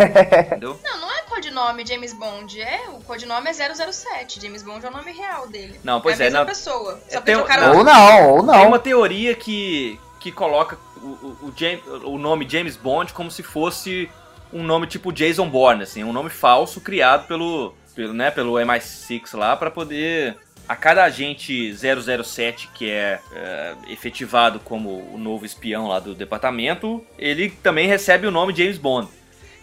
entendeu? 0.48 0.80
Não, 0.84 1.02
não 1.02 1.12
é 1.12 1.23
codinome 1.34 1.86
James 1.86 2.14
Bond, 2.14 2.62
é 2.62 2.90
o 2.90 3.00
codinome 3.02 3.50
é 3.50 3.54
007. 3.54 4.42
James 4.42 4.62
Bond 4.62 4.86
é 4.86 4.90
o 4.90 4.92
nome 4.92 5.12
real 5.12 5.48
dele. 5.48 5.80
Não, 5.84 6.00
pois 6.00 6.20
é. 6.20 6.26
A 6.26 6.28
é 6.28 6.30
não. 6.30 6.46
pessoa. 6.46 7.00
Só 7.10 7.18
é, 7.18 7.22
tem, 7.22 7.36
não, 7.36 7.78
ou 7.78 7.84
não, 7.84 8.30
ou 8.30 8.44
não. 8.44 8.54
Tem 8.54 8.68
uma 8.68 8.80
teoria 8.80 9.36
que, 9.36 10.00
que 10.20 10.32
coloca 10.32 10.78
o, 11.02 11.08
o, 11.08 11.38
o, 11.44 11.54
James, 11.56 11.84
o 12.04 12.18
nome 12.18 12.48
James 12.48 12.78
Bond 12.78 13.14
como 13.14 13.32
se 13.32 13.42
fosse 13.42 14.10
um 14.52 14.64
nome 14.64 14.86
tipo 14.86 15.12
Jason 15.12 15.50
Bourne, 15.50 15.84
assim, 15.84 16.04
um 16.04 16.14
nome 16.14 16.30
falso 16.30 16.80
criado 16.80 17.28
pelo, 17.28 17.74
pelo, 17.96 18.14
né, 18.14 18.30
pelo 18.30 18.54
MI6 18.54 19.36
lá 19.36 19.56
para 19.56 19.72
poder 19.72 20.38
a 20.70 20.76
cada 20.76 21.04
agente 21.04 21.74
007 21.76 22.70
que 22.74 22.90
é, 22.90 23.20
é, 23.34 23.76
efetivado 23.90 24.60
como 24.60 24.90
o 25.12 25.18
novo 25.18 25.46
espião 25.46 25.88
lá 25.88 26.00
do 26.00 26.14
departamento, 26.14 27.04
ele 27.18 27.50
também 27.50 27.88
recebe 27.88 28.28
o 28.28 28.32
nome 28.32 28.56
James 28.56 28.78
Bond. 28.78 29.10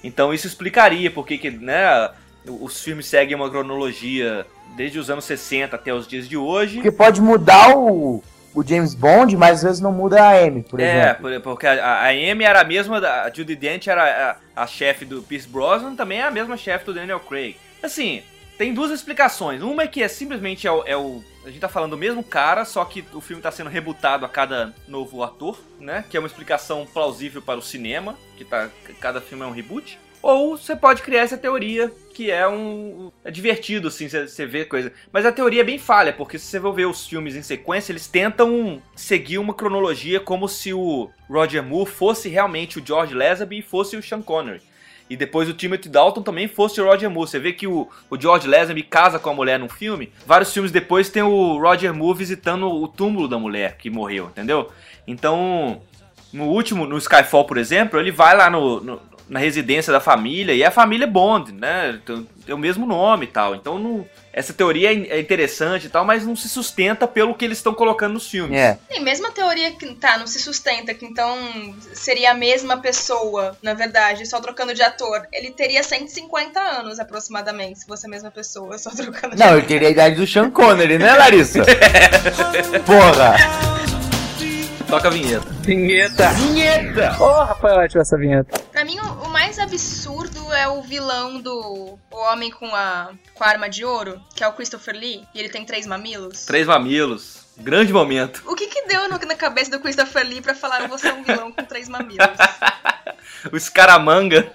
Então 0.03 0.33
isso 0.33 0.47
explicaria 0.47 1.11
porque 1.11 1.39
que, 1.39 1.51
né, 1.51 2.11
os 2.47 2.83
filmes 2.83 3.07
seguem 3.07 3.37
uma 3.37 3.51
cronologia 3.51 4.47
desde 4.77 4.99
os 4.99 5.11
anos 5.11 5.25
60 5.25 5.77
até 5.77 5.93
os 5.93 6.07
dias 6.07 6.29
de 6.29 6.37
hoje. 6.37 6.77
Porque 6.77 6.91
pode 6.91 7.21
mudar 7.21 7.77
o, 7.77 8.23
o 8.55 8.67
James 8.67 8.95
Bond, 8.95 9.37
mas 9.37 9.59
às 9.59 9.63
vezes 9.63 9.81
não 9.81 9.93
muda 9.93 10.23
a 10.23 10.39
Amy, 10.39 10.63
por 10.63 10.81
é, 10.81 11.01
exemplo. 11.01 11.29
É, 11.29 11.39
porque 11.39 11.67
a, 11.67 11.85
a 11.85 12.09
Amy 12.09 12.45
era 12.45 12.61
a 12.61 12.65
mesma, 12.65 12.99
a 12.99 13.31
Judy 13.33 13.57
Dent 13.57 13.87
era 13.87 14.39
a, 14.57 14.63
a 14.63 14.67
chefe 14.67 15.05
do 15.05 15.23
Pierce 15.23 15.49
Brosnan, 15.49 15.95
também 15.95 16.21
é 16.21 16.25
a 16.25 16.31
mesma 16.31 16.57
chefe 16.57 16.87
do 16.87 16.95
Daniel 16.95 17.21
Craig. 17.21 17.57
Assim, 17.83 18.23
tem 18.59 18.75
duas 18.75 18.91
explicações. 18.91 19.63
Uma 19.63 19.83
é 19.83 19.87
que 19.87 20.03
é 20.03 20.09
simplesmente 20.09 20.67
é 20.67 20.73
o, 20.73 20.83
é 20.87 20.97
o, 20.97 21.23
A 21.45 21.49
gente 21.49 21.61
tá 21.61 21.69
falando 21.69 21.93
do 21.93 21.99
mesmo 21.99 22.23
cara, 22.23 22.65
só 22.65 22.85
que 22.85 23.05
o 23.15 23.21
filme 23.21 23.43
tá 23.43 23.51
sendo 23.51 23.71
rebutado 23.71 24.27
a 24.27 24.29
cada 24.29 24.75
novo 24.87 25.23
ator, 25.23 25.59
né? 25.79 26.05
Que 26.09 26.17
é 26.17 26.21
uma 26.21 26.27
explicação 26.27 26.87
plausível 26.87 27.41
para 27.41 27.59
o 27.59 27.63
cinema, 27.63 28.17
que 28.37 28.45
tá. 28.45 28.69
Cada 29.01 29.21
filme 29.21 29.45
é 29.45 29.47
um 29.47 29.53
reboot. 29.53 29.99
Ou 30.23 30.57
você 30.57 30.77
pode 30.77 31.01
criar 31.03 31.23
essa 31.23 31.39
teoria 31.39 31.91
que 32.13 32.31
é 32.31 32.47
um. 32.47 33.11
É 33.25 33.31
divertido, 33.31 33.89
assim, 33.89 34.07
você 34.07 34.45
vê 34.45 34.67
coisa. 34.67 34.93
Mas 35.11 35.25
a 35.25 35.33
teoria 35.33 35.63
é 35.63 35.65
bem 35.65 35.79
falha, 35.79 36.13
porque 36.13 36.39
se 36.39 36.45
você 36.45 36.61
for 36.61 36.75
ver 36.75 36.87
os 36.87 37.07
filmes 37.07 37.35
em 37.35 37.43
sequência, 37.43 37.93
eles 37.93 38.07
tentam 38.07 38.83
seguir 38.95 39.39
uma 39.39 39.55
cronologia 39.55 40.21
como 40.21 40.47
se 40.47 40.75
o 40.75 41.09
Roger 41.29 41.63
Moore 41.63 41.91
fosse 41.91 42.29
realmente 42.29 42.79
o 42.79 42.87
George 42.87 43.15
Lazenby 43.15 43.61
e 43.61 43.63
fosse 43.63 43.97
o 43.97 44.03
Sean 44.03 44.21
Connery. 44.21 44.61
E 45.11 45.17
depois 45.17 45.49
o 45.49 45.53
Timothy 45.53 45.89
Dalton 45.89 46.23
também 46.23 46.47
fosse 46.47 46.81
o 46.81 46.85
Roger 46.85 47.11
Moore. 47.11 47.29
Você 47.29 47.41
vê 47.41 47.53
que 47.53 47.67
o, 47.67 47.89
o 48.09 48.19
George 48.19 48.47
Lazenby 48.47 48.85
casa 48.85 49.19
com 49.19 49.29
a 49.29 49.35
mulher 49.35 49.59
num 49.59 49.69
filme. 49.69 50.13
Vários 50.25 50.53
filmes 50.53 50.71
depois 50.71 51.11
tem 51.11 51.21
o 51.21 51.59
Roger 51.59 51.93
Moore 51.93 52.17
visitando 52.17 52.71
o 52.71 52.87
túmulo 52.87 53.27
da 53.27 53.37
mulher 53.37 53.77
que 53.77 53.91
morreu, 53.91 54.27
entendeu? 54.27 54.71
Então, 55.09 55.83
no 56.33 56.45
último, 56.45 56.87
no 56.87 56.97
Skyfall, 56.97 57.45
por 57.45 57.59
exemplo, 57.59 57.99
ele 57.99 58.13
vai 58.13 58.37
lá 58.37 58.49
no, 58.49 58.81
no 58.81 59.01
na 59.31 59.39
residência 59.39 59.93
da 59.93 60.01
família, 60.01 60.53
e 60.53 60.63
é 60.63 60.67
a 60.67 60.71
família 60.73 61.07
Bond, 61.07 61.53
né? 61.53 62.01
Tem 62.45 62.55
o 62.55 62.59
mesmo 62.59 62.85
nome 62.85 63.27
e 63.27 63.29
tal. 63.29 63.55
Então 63.55 63.79
não, 63.79 64.05
essa 64.33 64.53
teoria 64.53 64.93
é, 64.93 65.19
é 65.19 65.21
interessante 65.21 65.87
e 65.87 65.89
tal, 65.89 66.05
mas 66.05 66.27
não 66.27 66.35
se 66.35 66.49
sustenta 66.49 67.07
pelo 67.07 67.33
que 67.35 67.45
eles 67.45 67.59
estão 67.59 67.73
colocando 67.73 68.15
nos 68.15 68.29
filmes. 68.29 68.59
É. 68.59 68.77
Tem 68.89 69.01
mesmo 69.01 69.29
a 69.29 69.31
teoria 69.31 69.71
que 69.71 69.95
tá, 69.95 70.19
não 70.19 70.27
se 70.27 70.41
sustenta, 70.41 70.93
que 70.95 71.07
então 71.07 71.39
seria 71.93 72.33
a 72.33 72.35
mesma 72.35 72.77
pessoa, 72.79 73.57
na 73.63 73.73
verdade, 73.73 74.27
só 74.27 74.41
trocando 74.41 74.75
de 74.75 74.83
ator. 74.83 75.27
Ele 75.33 75.53
teria 75.53 75.83
150 75.85 76.59
anos 76.59 76.99
aproximadamente, 76.99 77.79
se 77.79 77.87
fosse 77.87 78.07
a 78.07 78.11
mesma 78.11 78.33
pessoa, 78.33 78.77
só 78.79 78.91
trocando 78.91 79.37
de 79.37 79.41
Não, 79.41 79.47
ator. 79.47 79.59
ele 79.59 79.67
teria 79.69 79.89
a 79.89 79.93
idade 79.93 80.17
do 80.17 80.27
Sean 80.27 80.51
Connery, 80.51 80.99
né, 80.99 81.15
Larissa? 81.15 81.61
Porra! 82.85 84.00
Toca 84.91 85.07
a 85.09 85.11
vinheta. 85.11 85.47
Vinheta! 85.63 86.29
Vinheta! 86.31 87.17
Ô, 87.21 87.25
oh, 87.25 87.45
Rafael, 87.45 87.79
ativa 87.81 88.03
essa 88.03 88.19
vinheta. 88.19 88.59
Pra 88.73 88.85
mim, 88.85 88.99
o, 88.99 89.27
o 89.27 89.29
mais 89.29 89.59
absurdo 89.59 90.53
é 90.53 90.67
o 90.67 90.83
vilão 90.83 91.41
do 91.41 91.97
o 92.11 92.17
Homem 92.33 92.51
com 92.51 92.67
a, 92.75 93.11
com 93.35 93.45
a 93.45 93.47
Arma 93.49 93.69
de 93.71 93.85
Ouro, 93.85 94.21
que 94.35 94.43
é 94.43 94.49
o 94.49 94.53
Christopher 94.53 94.95
Lee, 94.97 95.23
e 95.33 95.39
ele 95.39 95.49
tem 95.49 95.65
três 95.65 95.87
mamilos. 95.87 96.45
Três 96.45 96.67
mamilos. 96.67 97.39
Grande 97.57 97.93
momento. 97.93 98.43
O 98.47 98.55
que 98.57 98.67
que 98.67 98.87
deu 98.87 99.09
no- 99.09 99.19
na 99.19 99.35
cabeça 99.37 99.71
do 99.71 99.81
Christopher 99.81 100.27
Lee 100.27 100.41
pra 100.41 100.55
falar 100.55 100.89
você 100.89 101.09
é 101.09 101.13
um 101.13 101.23
vilão 101.23 101.53
com 101.53 101.65
três 101.65 101.89
mamilos? 101.89 102.27
O 103.53 103.59
Scaramanga. 103.59 104.51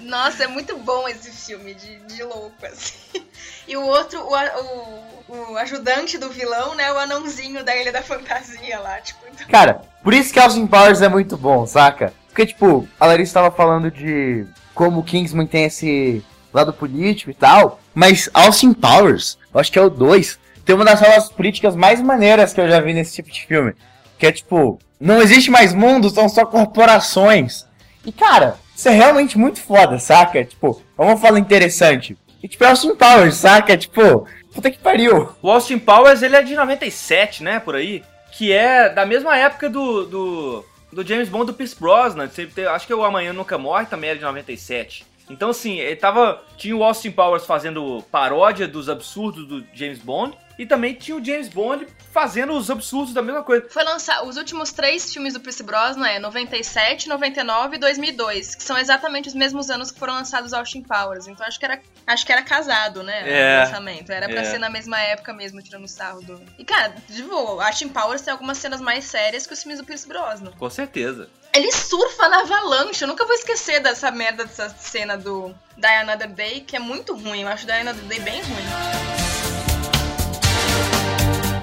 Nossa, 0.00 0.44
é 0.44 0.46
muito 0.46 0.76
bom 0.78 1.06
esse 1.08 1.30
filme 1.30 1.74
de, 1.74 1.98
de 2.00 2.22
louco, 2.22 2.54
assim. 2.64 3.22
E 3.68 3.76
o 3.76 3.82
outro, 3.84 4.20
o, 4.20 5.32
o, 5.32 5.52
o 5.52 5.58
ajudante 5.58 6.16
do 6.16 6.30
vilão, 6.30 6.74
né? 6.74 6.92
O 6.92 6.98
anãozinho 6.98 7.64
da 7.64 7.76
Ilha 7.76 7.92
da 7.92 8.02
Fantasia 8.02 8.78
lá, 8.80 9.00
tipo. 9.00 9.18
então- 9.32 9.46
Cara, 9.48 9.82
por 10.02 10.14
isso 10.14 10.32
que 10.32 10.38
Austin 10.38 10.66
Powers 10.66 11.02
é 11.02 11.08
muito 11.08 11.36
bom, 11.36 11.66
saca? 11.66 12.12
Porque, 12.28 12.46
tipo, 12.46 12.88
a 13.00 13.06
Larissa 13.06 13.34
tava 13.34 13.50
falando 13.50 13.90
de 13.90 14.46
como 14.74 15.00
o 15.00 15.04
Kingsman 15.04 15.46
tem 15.46 15.64
esse 15.64 16.24
lado 16.52 16.72
político 16.72 17.30
e 17.30 17.34
tal, 17.34 17.80
mas 17.94 18.30
Austin 18.32 18.72
Powers, 18.72 19.36
eu 19.52 19.60
acho 19.60 19.72
que 19.72 19.78
é 19.78 19.82
o 19.82 19.90
2, 19.90 20.38
tem 20.64 20.74
uma 20.74 20.84
das 20.84 21.00
falas 21.00 21.28
políticas 21.30 21.74
mais 21.74 22.00
maneiras 22.00 22.52
que 22.52 22.60
eu 22.60 22.68
já 22.68 22.80
vi 22.80 22.92
nesse 22.94 23.14
tipo 23.14 23.30
de 23.30 23.44
filme. 23.46 23.74
Que 24.18 24.26
é 24.26 24.32
tipo, 24.32 24.78
não 25.00 25.20
existe 25.20 25.50
mais 25.50 25.74
mundo, 25.74 26.08
são 26.08 26.28
só 26.28 26.46
corporações. 26.46 27.65
E 28.06 28.12
cara, 28.12 28.56
isso 28.74 28.88
é 28.88 28.92
realmente 28.92 29.36
muito 29.36 29.60
foda, 29.60 29.98
saca? 29.98 30.44
Tipo, 30.44 30.80
é 30.96 31.02
uma 31.02 31.16
fala 31.16 31.40
interessante. 31.40 32.16
E 32.42 32.46
tipo, 32.46 32.62
é 32.62 32.68
Austin 32.68 32.94
Powers, 32.94 33.34
saca? 33.34 33.76
Tipo, 33.76 34.28
puta 34.54 34.70
que 34.70 34.78
pariu. 34.78 35.30
O 35.42 35.50
Austin 35.50 35.78
Powers, 35.78 36.22
ele 36.22 36.36
é 36.36 36.42
de 36.42 36.54
97, 36.54 37.42
né? 37.42 37.58
Por 37.58 37.74
aí. 37.74 38.04
Que 38.30 38.52
é 38.52 38.88
da 38.88 39.04
mesma 39.04 39.36
época 39.36 39.68
do, 39.68 40.04
do, 40.04 40.64
do 40.92 41.06
James 41.06 41.28
Bond 41.28 41.46
do 41.46 41.54
Pierce 41.54 41.74
Brosnan. 41.78 42.30
Acho 42.70 42.86
que 42.86 42.94
o 42.94 43.04
Amanhã 43.04 43.32
Nunca 43.32 43.58
Morre 43.58 43.86
também 43.86 44.10
era 44.10 44.18
de 44.18 44.24
97. 44.24 45.04
Então, 45.28 45.50
assim, 45.50 45.78
ele 45.80 45.96
tava. 45.96 46.42
Tinha 46.56 46.76
o 46.76 46.84
Austin 46.84 47.10
Powers 47.10 47.44
fazendo 47.44 48.04
paródia 48.12 48.68
dos 48.68 48.88
absurdos 48.88 49.46
do 49.48 49.64
James 49.74 49.98
Bond. 49.98 50.36
E 50.58 50.64
também 50.64 50.94
tinha 50.94 51.16
o 51.16 51.22
James 51.24 51.48
Bond 51.48 51.86
fazendo 52.12 52.54
os 52.54 52.70
absurdos 52.70 53.12
da 53.12 53.20
mesma 53.20 53.42
coisa. 53.42 53.68
Foi 53.68 53.84
lançar 53.84 54.24
os 54.24 54.36
últimos 54.38 54.72
três 54.72 55.12
filmes 55.12 55.34
do 55.34 55.40
Pierce 55.40 55.62
Brosnan 55.62 56.08
é 56.08 56.18
97, 56.18 57.08
99 57.10 57.76
e 57.76 57.78
2002, 57.78 58.54
que 58.54 58.62
são 58.62 58.78
exatamente 58.78 59.28
os 59.28 59.34
mesmos 59.34 59.68
anos 59.68 59.90
que 59.90 59.98
foram 59.98 60.14
lançados 60.14 60.54
Austin 60.54 60.82
Powers. 60.82 61.26
Então 61.28 61.46
acho 61.46 61.58
que 61.58 61.64
era, 61.66 61.78
acho 62.06 62.24
que 62.24 62.32
era 62.32 62.42
casado, 62.42 63.02
né? 63.02 63.22
É. 63.26 63.56
O 63.56 63.60
lançamento. 63.66 64.10
Era 64.10 64.28
pra 64.28 64.40
É. 64.40 64.44
ser 64.44 64.58
na 64.58 64.70
mesma 64.70 64.98
época 64.98 65.32
mesmo, 65.34 65.60
tirando 65.62 65.86
sarro 65.86 66.22
do. 66.22 66.40
E 66.58 66.64
cara, 66.64 66.94
tipo, 67.14 67.34
Austin 67.60 67.88
Powers 67.88 68.22
tem 68.22 68.32
algumas 68.32 68.56
cenas 68.56 68.80
mais 68.80 69.04
sérias 69.04 69.46
que 69.46 69.52
os 69.52 69.60
filmes 69.62 69.78
do 69.78 69.84
Pierce 69.84 70.08
Brosnan. 70.08 70.52
Com 70.58 70.70
certeza. 70.70 71.28
Ele 71.52 71.70
surfa 71.70 72.28
na 72.28 72.40
avalanche. 72.40 73.02
Eu 73.02 73.08
nunca 73.08 73.24
vou 73.26 73.34
esquecer 73.34 73.80
dessa 73.80 74.10
merda 74.10 74.44
dessa 74.46 74.68
cena 74.70 75.16
do 75.18 75.54
Die 75.76 75.86
Another 75.86 76.28
Day, 76.30 76.60
que 76.60 76.76
é 76.76 76.78
muito 76.78 77.14
ruim. 77.14 77.42
Eu 77.42 77.48
acho 77.48 77.66
Die 77.66 77.72
Another 77.72 78.04
Day 78.04 78.20
bem 78.20 78.40
ruim. 78.42 79.35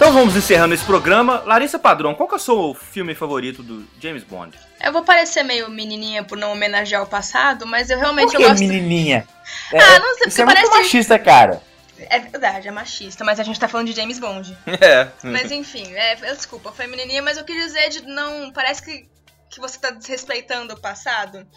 Então 0.04 0.12
vamos 0.12 0.36
encerrando 0.36 0.74
esse 0.74 0.84
programa. 0.84 1.44
Larissa 1.46 1.80
Padrão, 1.80 2.14
qual 2.14 2.28
que 2.28 2.36
é 2.36 2.38
o 2.38 2.40
seu 2.40 2.74
filme 2.74 3.16
favorito 3.16 3.64
do 3.64 3.88
James 4.02 4.22
Bond? 4.22 4.54
Eu 4.84 4.92
vou 4.92 5.02
parecer 5.02 5.44
meio 5.44 5.70
menininha 5.70 6.26
por 6.26 6.38
não 6.38 6.52
homenagear 6.52 7.02
o 7.04 7.08
passado, 7.08 7.66
mas 7.66 7.90
eu 7.90 7.98
realmente 7.98 8.34
Por 8.34 8.36
eu 8.36 8.42
que 8.42 8.48
gosto. 8.50 8.60
menininha? 8.60 9.26
É, 9.72 9.80
Ah, 9.80 10.00
não 10.00 10.14
sei, 10.18 10.28
Isso 10.28 10.36
porque 10.36 10.42
é 10.42 10.46
muito 10.46 10.58
parece. 10.62 10.78
machista, 10.78 11.18
cara. 11.18 11.64
É 11.98 12.20
verdade, 12.20 12.68
é 12.68 12.72
machista, 12.72 13.24
mas 13.24 13.40
a 13.40 13.44
gente 13.44 13.58
tá 13.58 13.70
falando 13.70 13.88
de 13.88 13.94
James 13.96 14.20
Bond. 14.20 14.58
É. 14.82 15.08
Mas 15.24 15.52
enfim, 15.54 15.90
é, 15.94 16.16
eu- 16.30 16.36
desculpa, 16.36 16.74
foi 16.74 16.86
menininha, 16.86 17.22
mas 17.22 17.38
eu 17.38 17.46
quis 17.46 17.56
dizer 17.56 17.88
de 17.88 18.02
não. 18.02 18.52
Parece 18.52 18.84
que, 18.84 19.08
que 19.50 19.62
você 19.62 19.80
tá 19.80 19.90
desrespeitando 19.90 20.74
o 20.74 20.82
passado. 20.82 21.48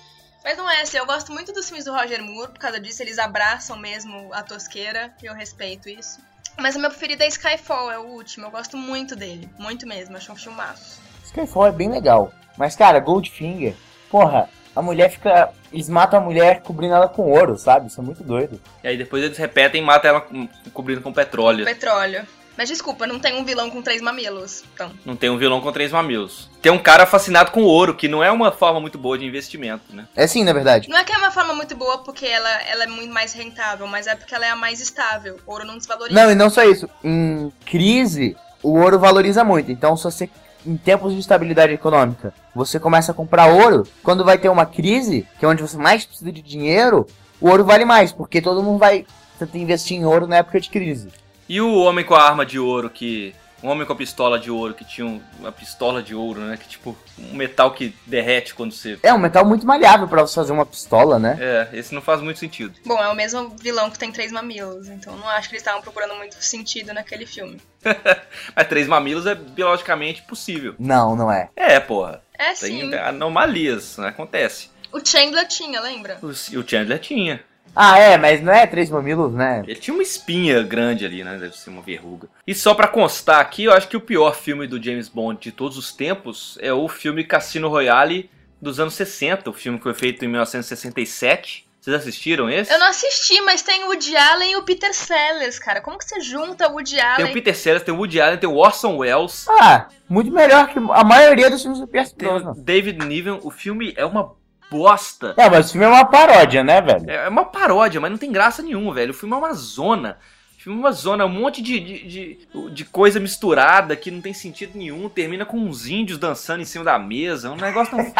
Mas 0.44 0.56
não 0.56 0.70
é 0.70 0.82
assim, 0.82 0.98
eu 0.98 1.06
gosto 1.06 1.32
muito 1.32 1.52
dos 1.52 1.66
filmes 1.66 1.84
do 1.84 1.92
Roger 1.92 2.22
Moore, 2.22 2.52
por 2.52 2.60
causa 2.60 2.78
disso, 2.78 3.02
eles 3.02 3.18
abraçam 3.18 3.76
mesmo 3.76 4.32
a 4.32 4.40
tosqueira, 4.44 5.12
e 5.20 5.26
eu 5.26 5.34
respeito 5.34 5.88
isso. 5.88 6.20
Mas 6.58 6.76
o 6.76 6.80
meu 6.80 6.90
preferido 6.90 7.22
é 7.22 7.28
Skyfall, 7.28 7.90
é 7.90 7.98
o 7.98 8.04
último, 8.04 8.46
eu 8.46 8.50
gosto 8.50 8.76
muito 8.76 9.14
dele, 9.14 9.48
muito 9.58 9.86
mesmo, 9.86 10.16
acho 10.16 10.32
um 10.32 10.36
filmaço. 10.36 11.00
Skyfall 11.24 11.66
é 11.66 11.72
bem 11.72 11.90
legal. 11.90 12.32
Mas, 12.56 12.74
cara, 12.74 12.98
Goldfinger, 12.98 13.74
porra, 14.10 14.48
a 14.74 14.82
mulher 14.82 15.10
fica. 15.10 15.50
Eles 15.72 15.88
matam 15.88 16.20
a 16.20 16.22
mulher 16.22 16.62
cobrindo 16.62 16.94
ela 16.94 17.08
com 17.08 17.30
ouro, 17.30 17.58
sabe? 17.58 17.88
Isso 17.88 18.00
é 18.00 18.04
muito 18.04 18.22
doido. 18.22 18.60
E 18.84 18.88
aí 18.88 18.96
depois 18.96 19.22
eles 19.22 19.36
repetem 19.36 19.82
e 19.82 19.84
matam 19.84 20.10
ela 20.10 20.26
cobrindo 20.72 21.00
com 21.00 21.12
petróleo. 21.12 21.64
Petróleo. 21.64 22.26
Mas 22.56 22.68
desculpa, 22.68 23.06
não 23.06 23.18
tem 23.18 23.34
um 23.34 23.44
vilão 23.44 23.68
com 23.68 23.82
três 23.82 24.00
mamilos, 24.00 24.64
então. 24.72 24.90
Não 25.04 25.14
tem 25.14 25.28
um 25.28 25.36
vilão 25.36 25.60
com 25.60 25.70
três 25.70 25.92
mamilos. 25.92 26.48
Tem 26.62 26.72
um 26.72 26.78
cara 26.78 27.04
fascinado 27.04 27.50
com 27.50 27.62
ouro, 27.62 27.94
que 27.94 28.08
não 28.08 28.24
é 28.24 28.30
uma 28.30 28.50
forma 28.50 28.80
muito 28.80 28.96
boa 28.98 29.18
de 29.18 29.26
investimento, 29.26 29.94
né? 29.94 30.08
É 30.16 30.26
sim, 30.26 30.42
na 30.42 30.52
verdade. 30.52 30.88
Não 30.88 30.96
é 30.96 31.04
que 31.04 31.12
é 31.12 31.18
uma 31.18 31.30
forma 31.30 31.52
muito 31.54 31.76
boa 31.76 31.98
porque 31.98 32.24
ela, 32.24 32.50
ela 32.62 32.84
é 32.84 32.86
muito 32.86 33.12
mais 33.12 33.32
rentável, 33.34 33.86
mas 33.86 34.06
é 34.06 34.14
porque 34.14 34.34
ela 34.34 34.46
é 34.46 34.50
a 34.50 34.56
mais 34.56 34.80
estável. 34.80 35.38
Ouro 35.46 35.66
não 35.66 35.76
desvaloriza. 35.76 36.18
Não, 36.18 36.30
e 36.30 36.34
não 36.34 36.48
só 36.48 36.64
isso. 36.64 36.88
Em 37.04 37.52
crise, 37.66 38.36
o 38.62 38.78
ouro 38.78 38.98
valoriza 38.98 39.44
muito. 39.44 39.70
Então, 39.70 39.96
se 39.96 40.04
você. 40.04 40.30
Em 40.64 40.76
tempos 40.76 41.12
de 41.12 41.20
estabilidade 41.20 41.72
econômica, 41.72 42.34
você 42.52 42.80
começa 42.80 43.12
a 43.12 43.14
comprar 43.14 43.46
ouro. 43.46 43.86
Quando 44.02 44.24
vai 44.24 44.36
ter 44.36 44.48
uma 44.48 44.66
crise, 44.66 45.24
que 45.38 45.44
é 45.44 45.48
onde 45.48 45.62
você 45.62 45.76
mais 45.76 46.04
precisa 46.04 46.32
de 46.32 46.42
dinheiro, 46.42 47.06
o 47.40 47.48
ouro 47.48 47.64
vale 47.64 47.84
mais, 47.84 48.10
porque 48.10 48.42
todo 48.42 48.64
mundo 48.64 48.78
vai 48.78 49.06
tentar 49.38 49.58
investir 49.58 49.96
em 49.96 50.04
ouro 50.04 50.26
na 50.26 50.38
época 50.38 50.58
de 50.58 50.68
crise. 50.68 51.08
E 51.48 51.60
o 51.60 51.74
homem 51.76 52.04
com 52.04 52.14
a 52.14 52.22
arma 52.22 52.44
de 52.44 52.58
ouro 52.58 52.90
que. 52.90 53.34
Um 53.62 53.68
homem 53.70 53.86
com 53.86 53.92
a 53.94 53.96
pistola 53.96 54.38
de 54.38 54.50
ouro 54.50 54.74
que 54.74 54.84
tinha 54.84 55.06
um- 55.06 55.20
uma 55.40 55.50
pistola 55.50 56.02
de 56.02 56.14
ouro, 56.14 56.40
né? 56.42 56.58
Que 56.58 56.68
tipo, 56.68 56.96
um 57.18 57.34
metal 57.34 57.70
que 57.72 57.96
derrete 58.06 58.54
quando 58.54 58.70
você. 58.70 58.98
É 59.02 59.12
um 59.14 59.18
metal 59.18 59.46
muito 59.46 59.66
maleável 59.66 60.06
pra 60.06 60.20
você 60.22 60.34
fazer 60.34 60.52
uma 60.52 60.66
pistola, 60.66 61.18
né? 61.18 61.38
É, 61.40 61.68
esse 61.72 61.94
não 61.94 62.02
faz 62.02 62.20
muito 62.20 62.38
sentido. 62.38 62.74
Bom, 62.84 63.02
é 63.02 63.08
o 63.08 63.14
mesmo 63.14 63.56
vilão 63.58 63.90
que 63.90 63.98
tem 63.98 64.12
três 64.12 64.30
mamilos, 64.30 64.88
então 64.88 65.16
não 65.16 65.26
acho 65.30 65.48
que 65.48 65.54
eles 65.54 65.62
estavam 65.62 65.80
procurando 65.80 66.14
muito 66.16 66.36
sentido 66.44 66.92
naquele 66.92 67.24
filme. 67.24 67.58
Mas 68.54 68.68
três 68.68 68.86
mamilos 68.86 69.24
é 69.26 69.34
biologicamente 69.34 70.20
possível. 70.22 70.74
Não, 70.78 71.16
não 71.16 71.32
é. 71.32 71.48
É, 71.56 71.80
porra. 71.80 72.22
É 72.38 72.52
Tem 72.52 72.90
sim. 72.90 72.94
anomalias, 72.94 73.96
né? 73.96 74.08
Acontece. 74.08 74.68
O 74.92 75.00
Chandler 75.04 75.48
tinha, 75.48 75.80
lembra? 75.80 76.18
O, 76.22 76.26
o 76.28 76.68
Chandler 76.68 76.98
tinha. 76.98 77.42
Ah, 77.76 77.98
é, 77.98 78.16
mas 78.16 78.40
não 78.42 78.52
é 78.52 78.66
três 78.66 78.88
mamilos, 78.88 79.32
né? 79.34 79.62
Ele 79.66 79.78
tinha 79.78 79.92
uma 79.92 80.02
espinha 80.02 80.62
grande 80.62 81.04
ali, 81.04 81.22
né? 81.22 81.36
Deve 81.36 81.56
ser 81.56 81.68
uma 81.68 81.82
verruga. 81.82 82.26
E 82.46 82.54
só 82.54 82.72
pra 82.74 82.88
constar 82.88 83.38
aqui, 83.40 83.64
eu 83.64 83.72
acho 83.74 83.86
que 83.86 83.96
o 83.96 84.00
pior 84.00 84.34
filme 84.34 84.66
do 84.66 84.82
James 84.82 85.08
Bond 85.10 85.38
de 85.40 85.52
todos 85.52 85.76
os 85.76 85.92
tempos 85.92 86.56
é 86.62 86.72
o 86.72 86.88
filme 86.88 87.22
Cassino 87.22 87.68
Royale 87.68 88.30
dos 88.62 88.80
anos 88.80 88.94
60, 88.94 89.50
o 89.50 89.52
filme 89.52 89.76
que 89.78 89.84
foi 89.84 89.92
feito 89.94 90.24
em 90.24 90.28
1967. 90.28 91.66
Vocês 91.80 91.94
assistiram 91.94 92.50
esse? 92.50 92.72
Eu 92.72 92.80
não 92.80 92.88
assisti, 92.88 93.40
mas 93.42 93.62
tem 93.62 93.84
o 93.84 93.88
Woody 93.88 94.16
Allen 94.16 94.52
e 94.52 94.56
o 94.56 94.62
Peter 94.64 94.92
Sellers, 94.92 95.56
cara. 95.58 95.80
Como 95.80 95.96
que 95.96 96.04
você 96.04 96.20
junta 96.20 96.66
o 96.68 96.72
Woody 96.72 96.96
Tem 96.96 97.04
Allen? 97.04 97.26
o 97.30 97.32
Peter 97.32 97.54
Sellers, 97.54 97.84
tem 97.84 97.94
o 97.94 97.98
Woody 97.98 98.20
Allen, 98.20 98.38
tem 98.38 98.48
o 98.48 98.56
Orson 98.56 98.96
Welles, 98.96 99.46
Ah, 99.48 99.86
muito 100.08 100.32
melhor 100.32 100.66
que 100.68 100.78
a 100.80 101.04
maioria 101.04 101.48
dos 101.48 101.62
filmes 101.62 101.78
do 101.78 101.86
Pierce 101.86 102.12
tem 102.12 102.26
Brosnan. 102.28 102.54
David 102.56 103.04
Niven. 103.06 103.38
O 103.42 103.50
filme 103.52 103.94
é 103.96 104.04
uma 104.04 104.32
bosta. 104.70 105.34
É, 105.36 105.48
mas 105.48 105.68
o 105.68 105.72
filme 105.72 105.86
é 105.86 105.88
uma 105.88 106.04
paródia, 106.04 106.62
né, 106.64 106.80
velho? 106.80 107.10
É 107.10 107.28
uma 107.28 107.44
paródia, 107.44 108.00
mas 108.00 108.10
não 108.10 108.18
tem 108.18 108.32
graça 108.32 108.62
nenhuma, 108.62 108.92
velho. 108.94 109.10
O 109.10 109.14
filme 109.14 109.34
é 109.34 109.38
uma 109.38 109.52
zona. 109.54 110.18
O 110.58 110.62
filme 110.62 110.78
é 110.78 110.82
uma 110.82 110.92
zona, 110.92 111.24
um 111.26 111.28
monte 111.28 111.62
de, 111.62 111.78
de, 111.78 112.08
de, 112.08 112.70
de 112.72 112.84
coisa 112.84 113.20
misturada 113.20 113.94
que 113.94 114.10
não 114.10 114.20
tem 114.20 114.34
sentido 114.34 114.76
nenhum. 114.76 115.08
Termina 115.08 115.44
com 115.44 115.56
uns 115.58 115.86
índios 115.86 116.18
dançando 116.18 116.60
em 116.62 116.64
cima 116.64 116.84
da 116.84 116.98
mesa. 116.98 117.50
Um 117.50 117.56
negócio 117.56 117.96
não, 117.96 118.04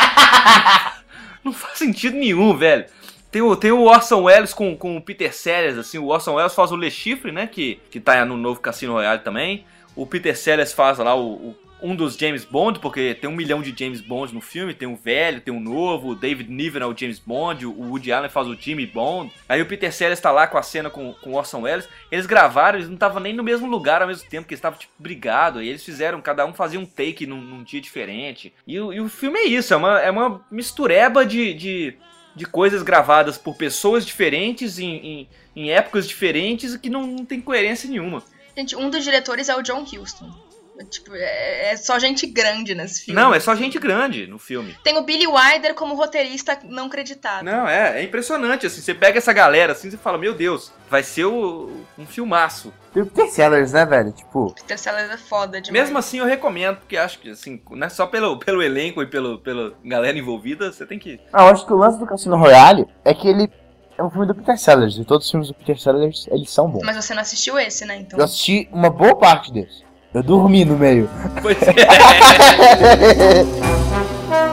não 1.44 1.52
faz 1.52 1.78
sentido 1.78 2.16
nenhum, 2.16 2.56
velho. 2.56 2.84
Tem 3.30 3.42
o, 3.42 3.54
tem 3.56 3.72
o 3.72 3.82
Orson 3.82 4.22
Welles 4.22 4.54
com, 4.54 4.76
com 4.76 4.96
o 4.96 5.00
Peter 5.02 5.34
Sellers, 5.34 5.76
assim. 5.76 5.98
O 5.98 6.06
Orson 6.06 6.34
Welles 6.34 6.54
faz 6.54 6.70
o 6.72 6.76
Le 6.76 6.90
Chiffre, 6.90 7.32
né? 7.32 7.46
Que, 7.46 7.80
que 7.90 8.00
tá 8.00 8.24
no 8.24 8.36
novo 8.36 8.60
Cassino 8.60 8.92
Royale 8.92 9.20
também. 9.20 9.64
O 9.94 10.06
Peter 10.06 10.36
Sellers 10.36 10.72
faz 10.72 10.98
lá 10.98 11.14
o, 11.14 11.32
o- 11.32 11.56
um 11.82 11.94
dos 11.94 12.16
James 12.16 12.44
Bond, 12.44 12.78
porque 12.78 13.14
tem 13.14 13.28
um 13.28 13.34
milhão 13.34 13.60
de 13.60 13.74
James 13.76 14.00
Bond 14.00 14.34
no 14.34 14.40
filme. 14.40 14.72
Tem 14.74 14.88
o 14.88 14.96
velho, 14.96 15.40
tem 15.40 15.54
o 15.54 15.60
novo. 15.60 16.10
O 16.10 16.14
David 16.14 16.50
Niven 16.50 16.82
é 16.82 16.86
o 16.86 16.96
James 16.96 17.18
Bond. 17.18 17.66
O 17.66 17.90
Woody 17.90 18.12
Allen 18.12 18.30
faz 18.30 18.48
o 18.48 18.54
Jimmy 18.54 18.86
Bond. 18.86 19.32
Aí 19.48 19.60
o 19.60 19.66
Peter 19.66 19.92
Sellers 19.92 20.20
tá 20.20 20.30
lá 20.30 20.46
com 20.46 20.56
a 20.56 20.62
cena 20.62 20.88
com, 20.88 21.12
com 21.14 21.30
o 21.30 21.34
Orson 21.34 21.62
Welles. 21.62 21.88
Eles 22.10 22.26
gravaram, 22.26 22.78
eles 22.78 22.88
não 22.88 22.94
estavam 22.94 23.20
nem 23.20 23.34
no 23.34 23.42
mesmo 23.42 23.66
lugar 23.66 24.00
ao 24.00 24.08
mesmo 24.08 24.28
tempo, 24.28 24.44
porque 24.44 24.54
eles 24.54 24.60
estavam, 24.60 24.78
tipo, 24.78 24.92
brigados. 24.98 25.62
E 25.62 25.68
eles 25.68 25.84
fizeram, 25.84 26.20
cada 26.20 26.46
um 26.46 26.54
fazia 26.54 26.80
um 26.80 26.86
take 26.86 27.26
num, 27.26 27.40
num 27.40 27.62
dia 27.62 27.80
diferente. 27.80 28.52
E, 28.66 28.74
e 28.74 29.00
o 29.00 29.08
filme 29.08 29.38
é 29.38 29.44
isso, 29.44 29.74
é 29.74 29.76
uma, 29.76 30.00
é 30.00 30.10
uma 30.10 30.44
mistureba 30.50 31.26
de, 31.26 31.52
de, 31.52 31.94
de 32.34 32.46
coisas 32.46 32.82
gravadas 32.82 33.36
por 33.36 33.54
pessoas 33.54 34.06
diferentes 34.06 34.78
em, 34.78 34.96
em, 34.96 35.28
em 35.54 35.70
épocas 35.70 36.08
diferentes 36.08 36.76
que 36.76 36.88
não, 36.88 37.06
não 37.06 37.24
tem 37.24 37.40
coerência 37.40 37.88
nenhuma. 37.88 38.22
Gente, 38.56 38.74
um 38.74 38.88
dos 38.88 39.04
diretores 39.04 39.50
é 39.50 39.56
o 39.56 39.62
John 39.62 39.82
Huston. 39.82 40.45
Tipo, 40.84 41.14
é, 41.14 41.72
é 41.72 41.76
só 41.76 41.98
gente 41.98 42.26
grande 42.26 42.74
nesse 42.74 43.04
filme. 43.04 43.20
Não, 43.20 43.34
é 43.34 43.40
só 43.40 43.54
gente 43.54 43.78
grande 43.78 44.26
no 44.26 44.38
filme. 44.38 44.76
Tem 44.82 44.96
o 44.98 45.02
Billy 45.02 45.26
Wilder 45.26 45.74
como 45.74 45.94
roteirista 45.94 46.58
não 46.64 46.88
creditado. 46.88 47.44
Não, 47.44 47.66
é, 47.66 48.00
é 48.00 48.02
impressionante, 48.02 48.66
assim, 48.66 48.80
você 48.80 48.94
pega 48.94 49.18
essa 49.18 49.32
galera 49.32 49.72
assim, 49.72 49.90
você 49.90 49.96
fala, 49.96 50.18
meu 50.18 50.34
Deus, 50.34 50.72
vai 50.90 51.02
ser 51.02 51.24
o, 51.24 51.70
um 51.98 52.06
filmaço. 52.06 52.72
Tem 52.92 53.02
o 53.02 53.06
Peter 53.06 53.30
Sellers, 53.30 53.72
né, 53.72 53.84
velho? 53.84 54.12
Tipo, 54.12 54.54
Peter 54.54 54.78
Sellers 54.78 55.10
é 55.10 55.16
foda 55.16 55.60
demais. 55.60 55.84
Mesmo 55.84 55.98
assim 55.98 56.18
eu 56.18 56.26
recomendo, 56.26 56.76
porque 56.76 56.96
acho 56.96 57.18
que, 57.18 57.30
assim, 57.30 57.60
não 57.70 57.86
é 57.86 57.90
só 57.90 58.06
pelo, 58.06 58.38
pelo 58.38 58.62
elenco 58.62 59.02
e 59.02 59.06
pelo, 59.06 59.38
pela 59.38 59.74
galera 59.84 60.18
envolvida, 60.18 60.72
você 60.72 60.86
tem 60.86 60.98
que... 60.98 61.20
ah, 61.32 61.42
eu 61.42 61.48
acho 61.48 61.66
que 61.66 61.72
o 61.72 61.76
lance 61.76 61.98
do 61.98 62.06
Cassino 62.06 62.36
Royale 62.36 62.86
é 63.04 63.12
que 63.14 63.28
ele 63.28 63.50
é 63.98 64.02
um 64.02 64.10
filme 64.10 64.26
do 64.26 64.34
Peter 64.34 64.58
Sellers. 64.58 64.98
E 64.98 65.04
todos 65.04 65.26
os 65.26 65.30
filmes 65.30 65.48
do 65.48 65.54
Peter 65.54 65.78
Sellers, 65.78 66.26
eles 66.30 66.50
são 66.50 66.70
bons. 66.70 66.82
Mas 66.84 66.96
você 66.96 67.14
não 67.14 67.22
assistiu 67.22 67.58
esse, 67.58 67.84
né? 67.84 67.96
Então. 67.96 68.18
Eu 68.18 68.24
assisti 68.24 68.68
uma 68.70 68.90
boa 68.90 69.16
parte 69.16 69.52
deles. 69.52 69.85
Eu 70.16 70.22
dormi 70.22 70.64
no 70.64 70.78
meio. 70.78 71.10
Pois 71.42 71.58
é. 71.62 71.74